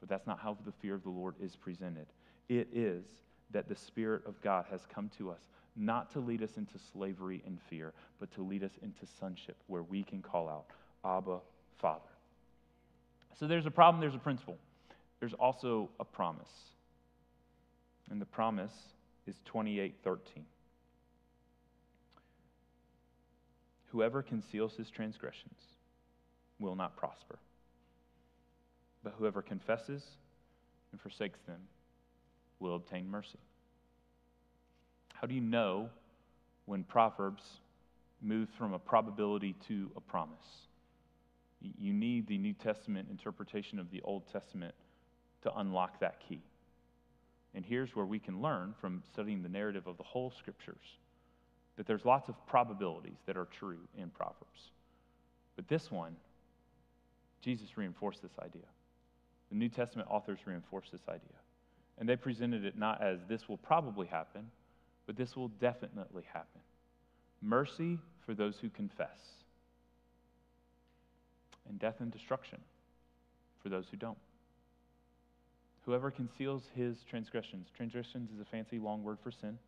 [0.00, 2.06] But that's not how the fear of the Lord is presented.
[2.48, 3.04] It is
[3.50, 5.40] that the Spirit of God has come to us
[5.76, 9.82] not to lead us into slavery and fear, but to lead us into sonship where
[9.82, 10.66] we can call out,
[11.04, 11.38] Abba,
[11.78, 12.00] Father.
[13.38, 14.56] So there's a problem, there's a principle.
[15.20, 16.50] There's also a promise.
[18.10, 18.74] And the promise
[19.26, 20.44] is 2813.
[23.86, 25.58] Whoever conceals his transgressions
[26.58, 27.38] will not prosper.
[29.02, 30.04] But whoever confesses
[30.92, 31.60] and forsakes them
[32.60, 33.38] will obtain mercy.
[35.12, 35.88] How do you know
[36.66, 37.42] when Proverbs
[38.20, 40.66] moves from a probability to a promise?
[41.60, 44.74] You need the New Testament interpretation of the Old Testament
[45.42, 46.42] to unlock that key.
[47.54, 50.98] And here's where we can learn from studying the narrative of the whole scriptures
[51.76, 54.70] that there's lots of probabilities that are true in Proverbs.
[55.56, 56.16] But this one
[57.40, 58.66] Jesus reinforced this idea.
[59.50, 61.36] The New Testament authors reinforced this idea.
[61.98, 64.50] And they presented it not as this will probably happen,
[65.06, 66.60] but this will definitely happen.
[67.40, 69.18] Mercy for those who confess,
[71.68, 72.58] and death and destruction
[73.62, 74.18] for those who don't.
[75.84, 79.58] Whoever conceals his transgressions, transgressions is a fancy long word for sin.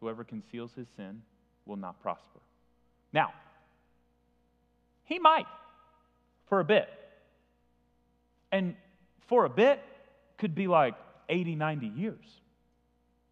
[0.00, 1.22] Whoever conceals his sin
[1.66, 2.40] will not prosper.
[3.12, 3.32] Now,
[5.04, 5.46] he might
[6.48, 6.88] for a bit.
[8.50, 8.74] And
[9.26, 9.80] for a bit
[10.38, 10.94] could be like
[11.28, 12.24] 80, 90 years.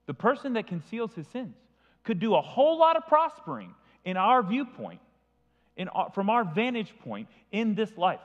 [0.07, 1.57] The person that conceals his sins
[2.05, 5.01] could do a whole lot of prospering in our viewpoint,
[5.77, 8.21] in our, from our vantage point in this life.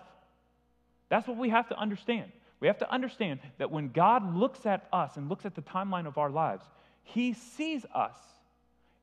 [1.09, 2.31] That's what we have to understand.
[2.59, 6.05] We have to understand that when God looks at us and looks at the timeline
[6.07, 6.63] of our lives,
[7.03, 8.15] He sees us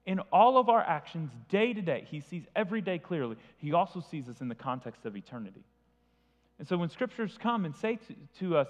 [0.06, 2.06] in all of our actions day to day.
[2.08, 3.36] He sees every day clearly.
[3.58, 5.64] He also sees us in the context of eternity.
[6.58, 8.68] And so when scriptures come and say to, to us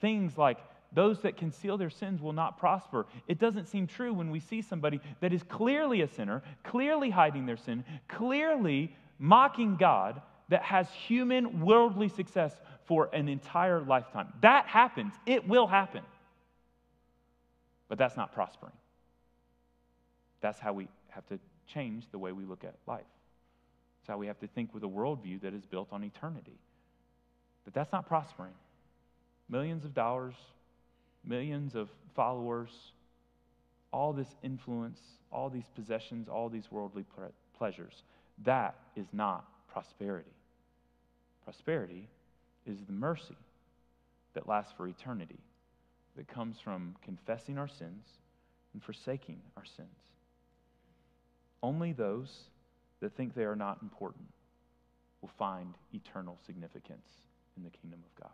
[0.00, 0.58] things like,
[0.92, 3.06] those that conceal their sins will not prosper.
[3.28, 7.46] It doesn't seem true when we see somebody that is clearly a sinner, clearly hiding
[7.46, 12.52] their sin, clearly mocking God, that has human worldly success
[12.86, 14.32] for an entire lifetime.
[14.40, 15.14] That happens.
[15.26, 16.02] It will happen.
[17.88, 18.72] But that's not prospering.
[20.40, 21.38] That's how we have to
[21.68, 23.04] change the way we look at life.
[24.00, 26.58] That's how we have to think with a worldview that is built on eternity.
[27.64, 28.54] But that's not prospering.
[29.50, 30.34] Millions of dollars,
[31.24, 32.70] millions of followers,
[33.92, 35.00] all this influence,
[35.32, 37.04] all these possessions, all these worldly
[37.58, 38.04] pleasures.
[38.44, 40.30] That is not prosperity.
[41.44, 42.08] Prosperity
[42.66, 43.36] is the mercy
[44.34, 45.40] that lasts for eternity,
[46.16, 48.06] that comes from confessing our sins
[48.72, 49.88] and forsaking our sins.
[51.62, 52.44] Only those
[53.00, 54.28] that think they are not important
[55.20, 57.08] will find eternal significance
[57.56, 58.32] in the kingdom of God.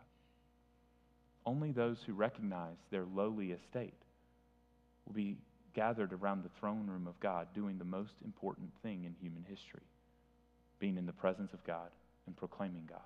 [1.47, 3.93] Only those who recognize their lowly estate
[5.05, 5.37] will be
[5.73, 9.87] gathered around the throne room of God doing the most important thing in human history
[10.77, 11.89] being in the presence of God
[12.25, 12.99] and proclaiming God.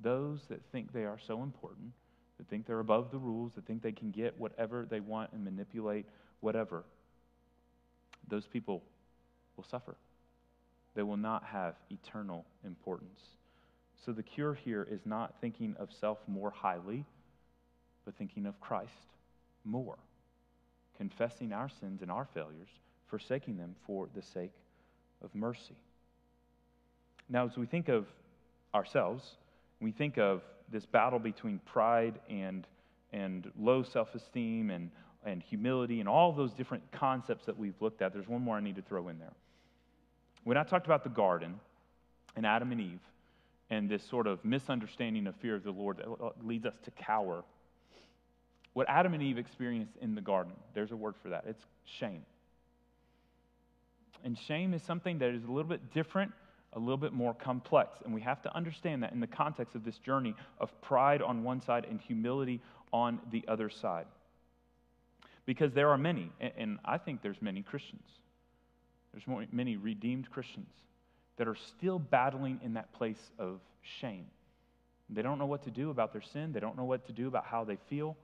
[0.00, 1.92] Those that think they are so important,
[2.38, 5.44] that think they're above the rules, that think they can get whatever they want and
[5.44, 6.06] manipulate
[6.40, 6.82] whatever,
[8.26, 8.82] those people
[9.58, 9.96] will suffer.
[10.94, 13.20] They will not have eternal importance.
[14.02, 17.04] So the cure here is not thinking of self more highly
[18.04, 18.92] but thinking of Christ
[19.64, 19.96] more,
[20.96, 22.68] confessing our sins and our failures,
[23.08, 24.52] forsaking them for the sake
[25.22, 25.76] of mercy.
[27.28, 28.06] Now, as we think of
[28.74, 29.36] ourselves,
[29.80, 32.66] we think of this battle between pride and,
[33.12, 34.90] and low self esteem and,
[35.24, 38.12] and humility and all those different concepts that we've looked at.
[38.12, 39.32] There's one more I need to throw in there.
[40.44, 41.58] When I talked about the garden
[42.36, 43.00] and Adam and Eve
[43.70, 47.42] and this sort of misunderstanding of fear of the Lord that leads us to cower
[48.74, 50.52] what Adam and Eve experienced in the garden.
[50.74, 52.22] There's a word for that it's shame.
[54.22, 56.32] And shame is something that is a little bit different,
[56.72, 57.98] a little bit more complex.
[58.04, 61.44] And we have to understand that in the context of this journey of pride on
[61.44, 62.60] one side and humility
[62.92, 64.06] on the other side.
[65.46, 68.06] Because there are many, and I think there's many Christians,
[69.12, 70.70] there's many redeemed Christians
[71.36, 74.26] that are still battling in that place of shame.
[75.10, 77.28] They don't know what to do about their sin, they don't know what to do
[77.28, 78.16] about how they feel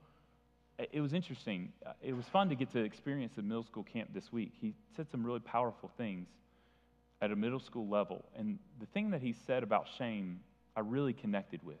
[0.91, 1.71] it was interesting.
[1.85, 4.53] Uh, it was fun to get to experience the middle school camp this week.
[4.59, 6.27] He said some really powerful things
[7.21, 8.25] at a middle school level.
[8.35, 10.39] And the thing that he said about shame,
[10.75, 11.77] I really connected with.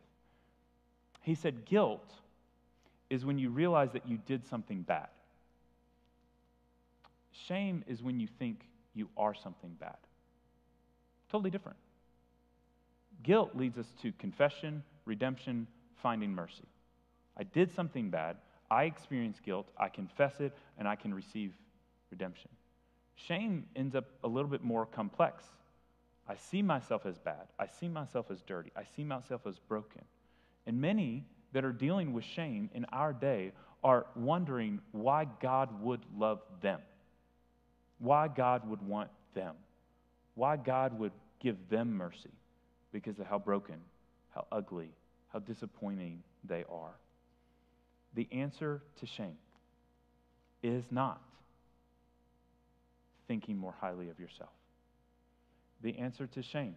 [1.21, 2.13] He said, guilt
[3.09, 5.07] is when you realize that you did something bad.
[7.47, 8.61] Shame is when you think
[8.93, 9.97] you are something bad.
[11.31, 11.77] Totally different.
[13.23, 15.67] Guilt leads us to confession, redemption,
[16.01, 16.65] finding mercy.
[17.37, 18.37] I did something bad.
[18.71, 21.51] I experience guilt, I confess it, and I can receive
[22.09, 22.49] redemption.
[23.15, 25.43] Shame ends up a little bit more complex.
[26.27, 27.47] I see myself as bad.
[27.59, 28.71] I see myself as dirty.
[28.75, 30.01] I see myself as broken.
[30.65, 33.51] And many that are dealing with shame in our day
[33.83, 36.79] are wondering why God would love them,
[37.99, 39.55] why God would want them,
[40.35, 41.11] why God would
[41.41, 42.31] give them mercy
[42.93, 43.75] because of how broken,
[44.33, 44.91] how ugly,
[45.33, 46.93] how disappointing they are.
[48.13, 49.37] The answer to shame
[50.63, 51.21] is not
[53.27, 54.51] thinking more highly of yourself.
[55.81, 56.75] The answer to shame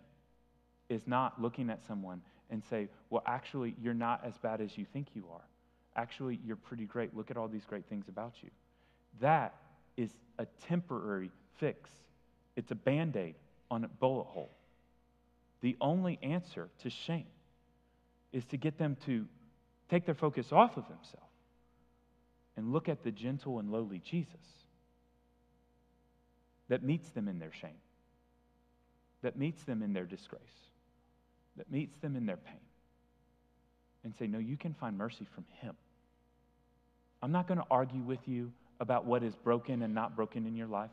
[0.89, 4.87] is not looking at someone and say, well, actually, you're not as bad as you
[4.93, 5.45] think you are.
[5.97, 7.16] Actually, you're pretty great.
[7.16, 8.51] Look at all these great things about you.
[9.20, 9.55] That
[9.97, 11.91] is a temporary fix,
[12.57, 13.35] it's a band aid
[13.70, 14.51] on a bullet hole.
[15.61, 17.26] The only answer to shame
[18.32, 19.26] is to get them to
[19.89, 21.24] take their focus off of themselves
[22.57, 24.65] and look at the gentle and lowly Jesus
[26.69, 27.71] that meets them in their shame,
[29.23, 30.43] that meets them in their disgrace,
[31.57, 32.61] that meets them in their pain,
[34.03, 35.75] and say, No, you can find mercy from Him.
[37.23, 40.57] I'm not going to argue with you about what is broken and not broken in
[40.57, 40.91] your life.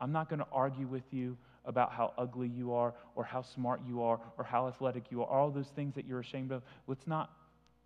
[0.00, 3.80] I'm not going to argue with you about how ugly you are or how smart
[3.86, 6.62] you are or how athletic you are, all those things that you're ashamed of.
[6.86, 7.30] Let's not,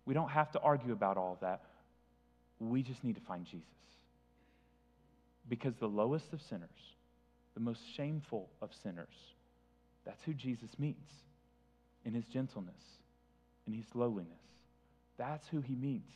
[0.05, 1.61] we don't have to argue about all of that.
[2.59, 3.65] We just need to find Jesus.
[5.49, 6.69] Because the lowest of sinners,
[7.53, 9.15] the most shameful of sinners,
[10.05, 11.11] that's who Jesus meets
[12.05, 12.73] in his gentleness,
[13.67, 14.31] in his lowliness.
[15.17, 16.11] That's who he meets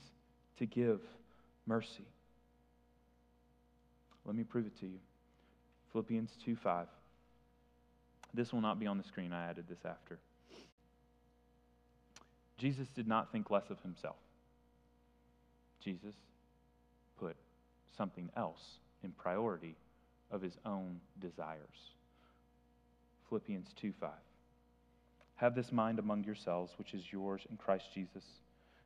[0.59, 1.01] to give
[1.65, 2.07] mercy.
[4.25, 4.99] Let me prove it to you.
[5.91, 6.87] Philippians 2 5.
[8.33, 9.33] This will not be on the screen.
[9.33, 10.19] I added this after.
[12.57, 14.15] Jesus did not think less of himself.
[15.83, 16.13] Jesus
[17.97, 19.75] something else in priority
[20.31, 21.91] of his own desires.
[23.29, 24.09] Philippians 2 5.
[25.35, 28.23] Have this mind among yourselves, which is yours in Christ Jesus,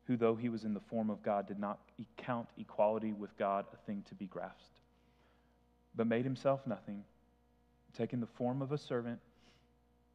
[0.06, 1.80] who, though he was in the form of God, did not
[2.18, 4.80] count equality with God a thing to be grasped,
[5.96, 7.04] but made himself nothing,
[7.98, 9.20] taking the form of a servant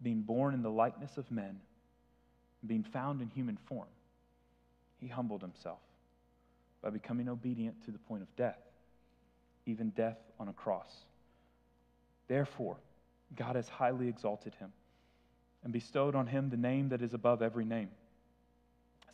[0.03, 1.59] being born in the likeness of men,
[2.67, 3.89] being found in human form,
[4.99, 5.79] he humbled himself
[6.83, 8.59] by becoming obedient to the point of death,
[9.67, 10.93] even death on a cross.
[12.29, 12.77] Therefore,
[13.37, 14.73] God has highly exalted him
[15.63, 17.91] and bestowed on him the name that is above every name,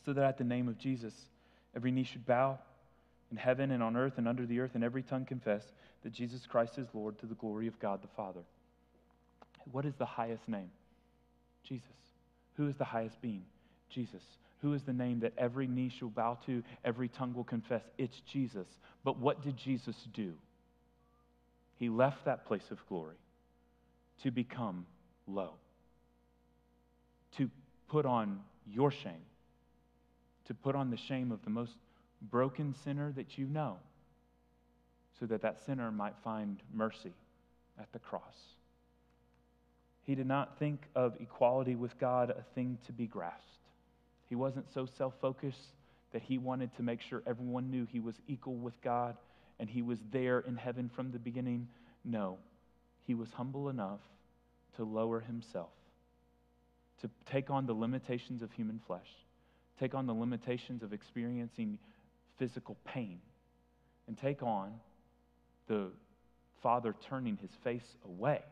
[0.05, 1.15] so that at the name of Jesus,
[1.75, 2.59] every knee should bow
[3.31, 5.65] in heaven and on earth and under the earth, and every tongue confess
[6.03, 8.45] that Jesus Christ is Lord to the glory of God the Father.
[9.73, 10.71] What is the highest name?
[11.65, 11.89] Jesus.
[12.57, 13.43] Who is the highest being?
[13.91, 14.23] Jesus.
[14.63, 17.83] Who is the name that every knee shall bow to, every tongue will confess?
[17.99, 18.67] It's Jesus.
[19.05, 20.35] But what did Jesus do?
[21.79, 23.17] He left that place of glory
[24.23, 24.87] to become
[25.27, 25.51] low,
[27.37, 27.51] to
[27.89, 29.23] put on your shame,
[30.47, 31.73] to put on the shame of the most
[32.23, 33.77] broken sinner that you know,
[35.21, 37.13] so that that sinner might find mercy
[37.79, 38.23] at the cross.
[40.05, 43.43] He did not think of equality with God a thing to be grasped.
[44.29, 45.75] He wasn't so self focused
[46.13, 49.17] that he wanted to make sure everyone knew he was equal with God
[49.59, 51.69] and he was there in heaven from the beginning.
[52.05, 52.39] No,
[53.07, 54.01] he was humble enough
[54.77, 55.71] to lower himself,
[57.01, 59.09] to take on the limitations of human flesh,
[59.81, 61.79] take on the limitations of experiencing
[62.39, 63.21] physical pain,
[64.07, 64.75] and take on
[65.67, 65.91] the
[66.63, 68.43] Father turning his face away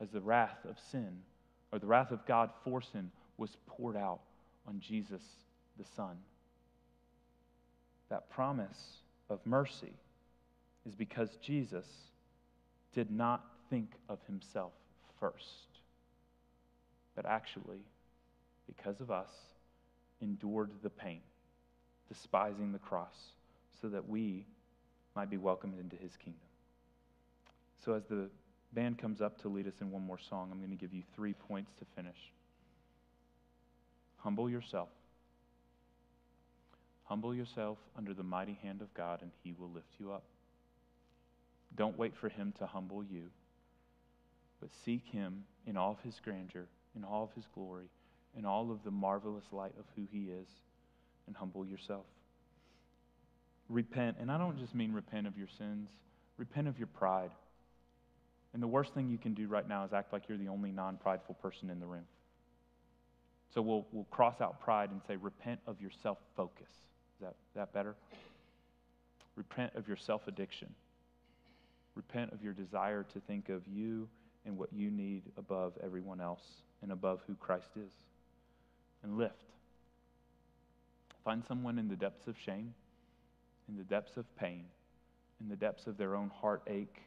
[0.00, 1.18] as the wrath of sin
[1.72, 4.20] or the wrath of God for sin was poured out
[4.66, 5.22] on Jesus
[5.78, 6.16] the Son.
[8.08, 8.98] That promise
[9.28, 9.92] of mercy
[10.86, 11.86] is because Jesus
[12.94, 14.72] did not think of himself
[15.18, 15.80] first,
[17.14, 17.80] but actually,
[18.66, 19.30] because of us,
[20.20, 21.20] endured the pain,
[22.08, 23.32] despising the cross,
[23.80, 24.46] so that we
[25.14, 26.40] might be welcomed into his kingdom.
[27.84, 28.28] So, as the
[28.72, 31.02] band comes up to lead us in one more song, I'm going to give you
[31.14, 32.32] three points to finish.
[34.26, 34.88] Humble yourself.
[37.04, 40.24] Humble yourself under the mighty hand of God, and He will lift you up.
[41.76, 43.28] Don't wait for Him to humble you,
[44.60, 46.66] but seek Him in all of His grandeur,
[46.96, 47.86] in all of His glory,
[48.36, 50.48] in all of the marvelous light of who He is,
[51.28, 52.06] and humble yourself.
[53.68, 55.88] Repent, and I don't just mean repent of your sins,
[56.36, 57.30] repent of your pride.
[58.54, 60.72] And the worst thing you can do right now is act like you're the only
[60.72, 62.06] non prideful person in the room.
[63.54, 66.68] So we'll, we'll cross out pride and say, repent of your self focus.
[66.68, 67.94] Is that, that better?
[69.34, 70.74] Repent of your self addiction.
[71.94, 74.08] Repent of your desire to think of you
[74.44, 76.44] and what you need above everyone else
[76.82, 77.92] and above who Christ is.
[79.02, 79.34] And lift.
[81.24, 82.74] Find someone in the depths of shame,
[83.68, 84.64] in the depths of pain,
[85.40, 87.02] in the depths of their own heartache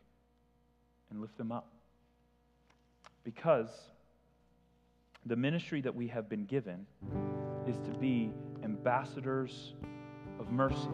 [1.09, 1.67] and lift them up.
[3.23, 3.69] Because
[5.25, 6.85] the ministry that we have been given
[7.67, 8.31] is to be
[8.63, 9.73] ambassadors
[10.39, 10.89] of mercy.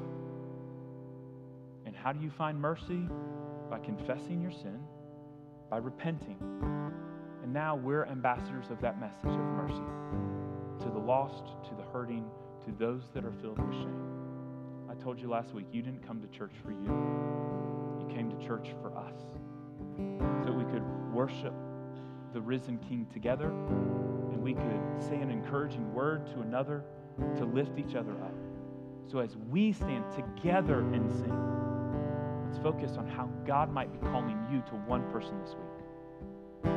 [1.85, 3.07] And how do you find mercy?
[3.69, 4.79] By confessing your sin,
[5.69, 6.37] by repenting.
[7.43, 9.83] And now we're ambassadors of that message of mercy
[10.83, 12.25] to the lost, to the hurting,
[12.65, 14.01] to those that are filled with shame.
[14.89, 18.45] I told you last week, you didn't come to church for you, you came to
[18.45, 19.15] church for us
[20.43, 21.53] so we could worship
[22.33, 23.51] the risen King together
[24.45, 26.83] we could say an encouraging word to another
[27.35, 28.35] to lift each other up.
[29.07, 34.37] So as we stand together and sing, let's focus on how God might be calling
[34.51, 36.71] you to one person this week.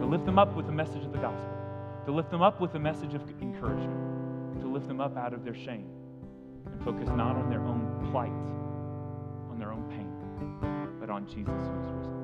[0.00, 1.56] To lift them up with the message of the gospel,
[2.06, 5.44] to lift them up with a message of encouragement, to lift them up out of
[5.44, 5.86] their shame,
[6.66, 8.32] and focus not on their own plight,
[9.48, 12.21] on their own pain, but on Jesus who is risen.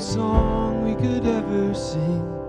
[0.00, 2.39] Song we could ever sing.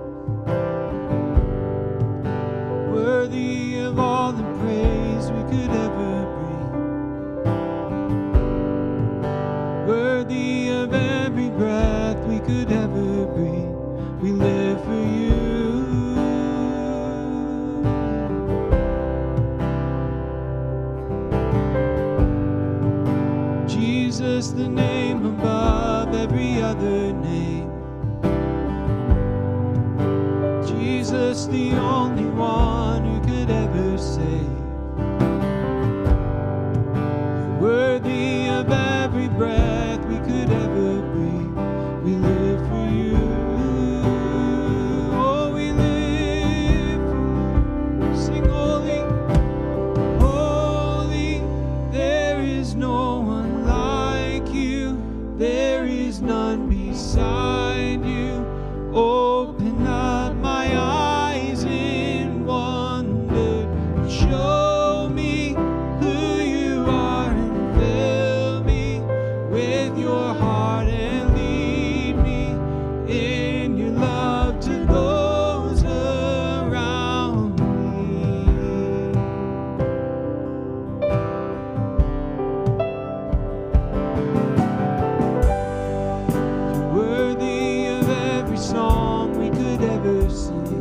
[90.32, 90.81] Could ever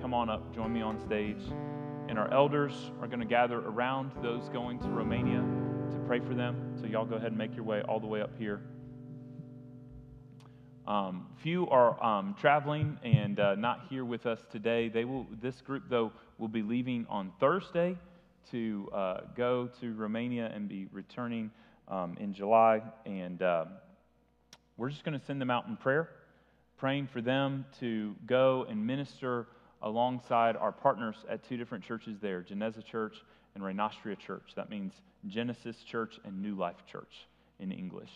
[0.00, 1.42] come on up, join me on stage.
[2.08, 5.44] And our elders are going to gather around those going to Romania
[5.90, 6.76] to pray for them.
[6.80, 8.60] So, y'all go ahead and make your way all the way up here.
[10.86, 14.88] Um, few are um, traveling and uh, not here with us today.
[14.88, 15.26] They will.
[15.42, 17.98] This group, though, will be leaving on Thursday
[18.52, 21.50] to uh, go to Romania and be returning
[21.88, 22.82] um, in July.
[23.04, 23.64] And uh,
[24.76, 26.08] we're just going to send them out in prayer,
[26.76, 29.48] praying for them to go and minister
[29.82, 33.16] alongside our partners at two different churches there Geneza Church
[33.54, 34.52] and Renastria Church.
[34.56, 34.92] That means
[35.26, 37.26] Genesis Church and New Life Church
[37.58, 38.10] in English.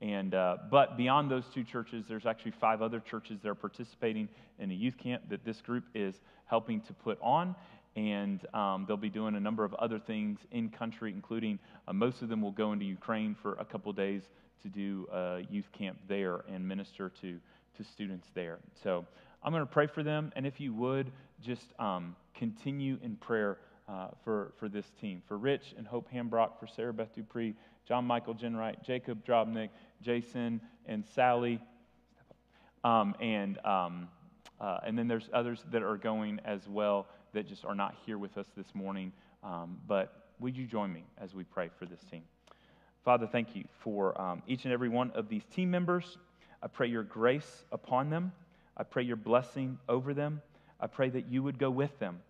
[0.00, 4.28] And, uh, but beyond those two churches, there's actually five other churches that are participating
[4.58, 6.14] in a youth camp that this group is
[6.46, 7.54] helping to put on.
[7.96, 12.22] And um, they'll be doing a number of other things in country, including uh, most
[12.22, 14.22] of them will go into Ukraine for a couple days
[14.62, 17.38] to do a youth camp there and minister to,
[17.76, 18.58] to students there.
[18.82, 19.06] So
[19.44, 20.32] I'm going to pray for them.
[20.36, 25.36] And if you would, just um, continue in prayer uh, for, for this team for
[25.36, 27.54] Rich and Hope Hambrock, for Sarah Beth Dupree,
[27.86, 29.68] John Michael Jenwright, Jacob Drobnik,
[30.00, 31.60] Jason, and Sally.
[32.82, 34.08] Um, and, um,
[34.60, 38.16] uh, and then there's others that are going as well that just are not here
[38.16, 39.12] with us this morning.
[39.42, 42.22] Um, but would you join me as we pray for this team?
[43.04, 46.16] Father, thank you for um, each and every one of these team members.
[46.62, 48.32] I pray your grace upon them.
[48.76, 50.42] I pray your blessing over them.
[50.80, 52.20] I pray that you would go with them,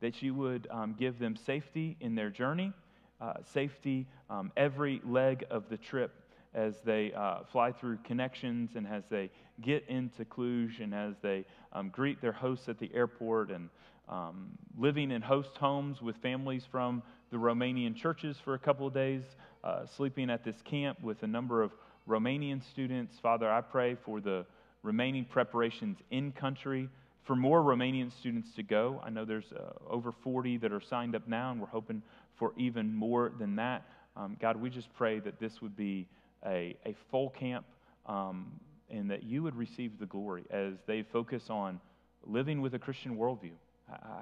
[0.00, 2.72] that you would um, give them safety in their journey,
[3.20, 6.12] uh, safety um, every leg of the trip
[6.54, 11.44] as they uh, fly through connections and as they get into Cluj and as they
[11.72, 13.68] um, greet their hosts at the airport and
[14.08, 14.48] um,
[14.78, 19.22] living in host homes with families from the Romanian churches for a couple of days,
[19.64, 21.72] uh, sleeping at this camp with a number of
[22.08, 23.18] Romanian students.
[23.18, 24.46] Father, I pray for the
[24.82, 26.88] remaining preparations in country
[27.24, 29.00] for more Romanian students to go.
[29.04, 32.02] I know there's uh, over 40 that are signed up now, and we're hoping
[32.38, 33.84] for even more than that.
[34.16, 36.06] Um, God, we just pray that this would be
[36.46, 37.66] a, a full camp
[38.06, 38.50] um,
[38.90, 41.80] and that you would receive the glory as they focus on
[42.24, 43.52] living with a Christian worldview,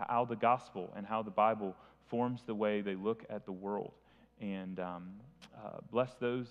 [0.09, 1.74] how the gospel and how the Bible
[2.11, 3.92] forms the way they look at the world.
[4.40, 5.12] And um,
[5.57, 6.46] uh, bless those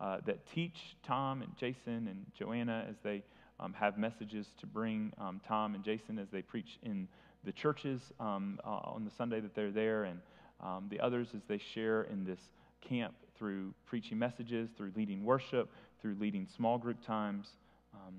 [0.00, 3.22] uh, that teach Tom and Jason and Joanna as they
[3.60, 7.06] um, have messages to bring um, Tom and Jason as they preach in
[7.44, 10.20] the churches um, uh, on the Sunday that they're there, and
[10.60, 12.40] um, the others as they share in this
[12.80, 17.46] camp through preaching messages, through leading worship, through leading small group times.
[17.94, 18.14] Um,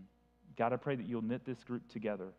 [0.58, 2.30] God, I pray that you'll knit this group together,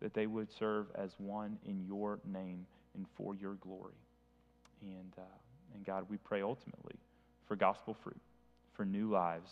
[0.00, 3.94] that they would serve as one in your name and for your glory.
[4.80, 5.22] And, uh,
[5.74, 6.94] and God, we pray ultimately
[7.46, 8.20] for gospel fruit,
[8.74, 9.50] for new lives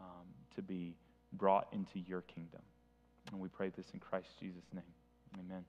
[0.00, 0.26] um,
[0.56, 0.94] to be
[1.32, 2.62] brought into your kingdom.
[3.30, 4.82] And we pray this in Christ Jesus' name.
[5.38, 5.64] Amen.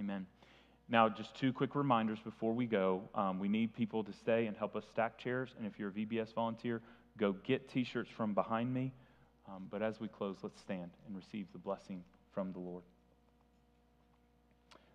[0.00, 0.26] Amen.
[0.88, 3.02] Now, just two quick reminders before we go.
[3.14, 5.50] Um, we need people to stay and help us stack chairs.
[5.58, 6.80] And if you're a VBS volunteer,
[7.18, 8.92] go get t shirts from behind me.
[9.48, 12.82] Um, but as we close, let's stand and receive the blessing from the Lord.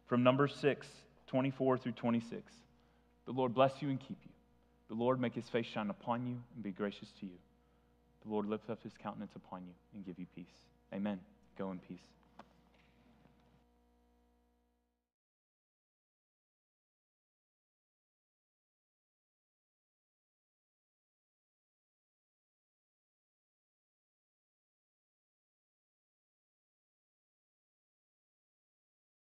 [0.07, 0.87] From Numbers 6,
[1.27, 2.51] 24 through 26.
[3.25, 4.31] The Lord bless you and keep you.
[4.89, 7.37] The Lord make his face shine upon you and be gracious to you.
[8.25, 10.61] The Lord lift up his countenance upon you and give you peace.
[10.93, 11.19] Amen.
[11.57, 11.99] Go in peace.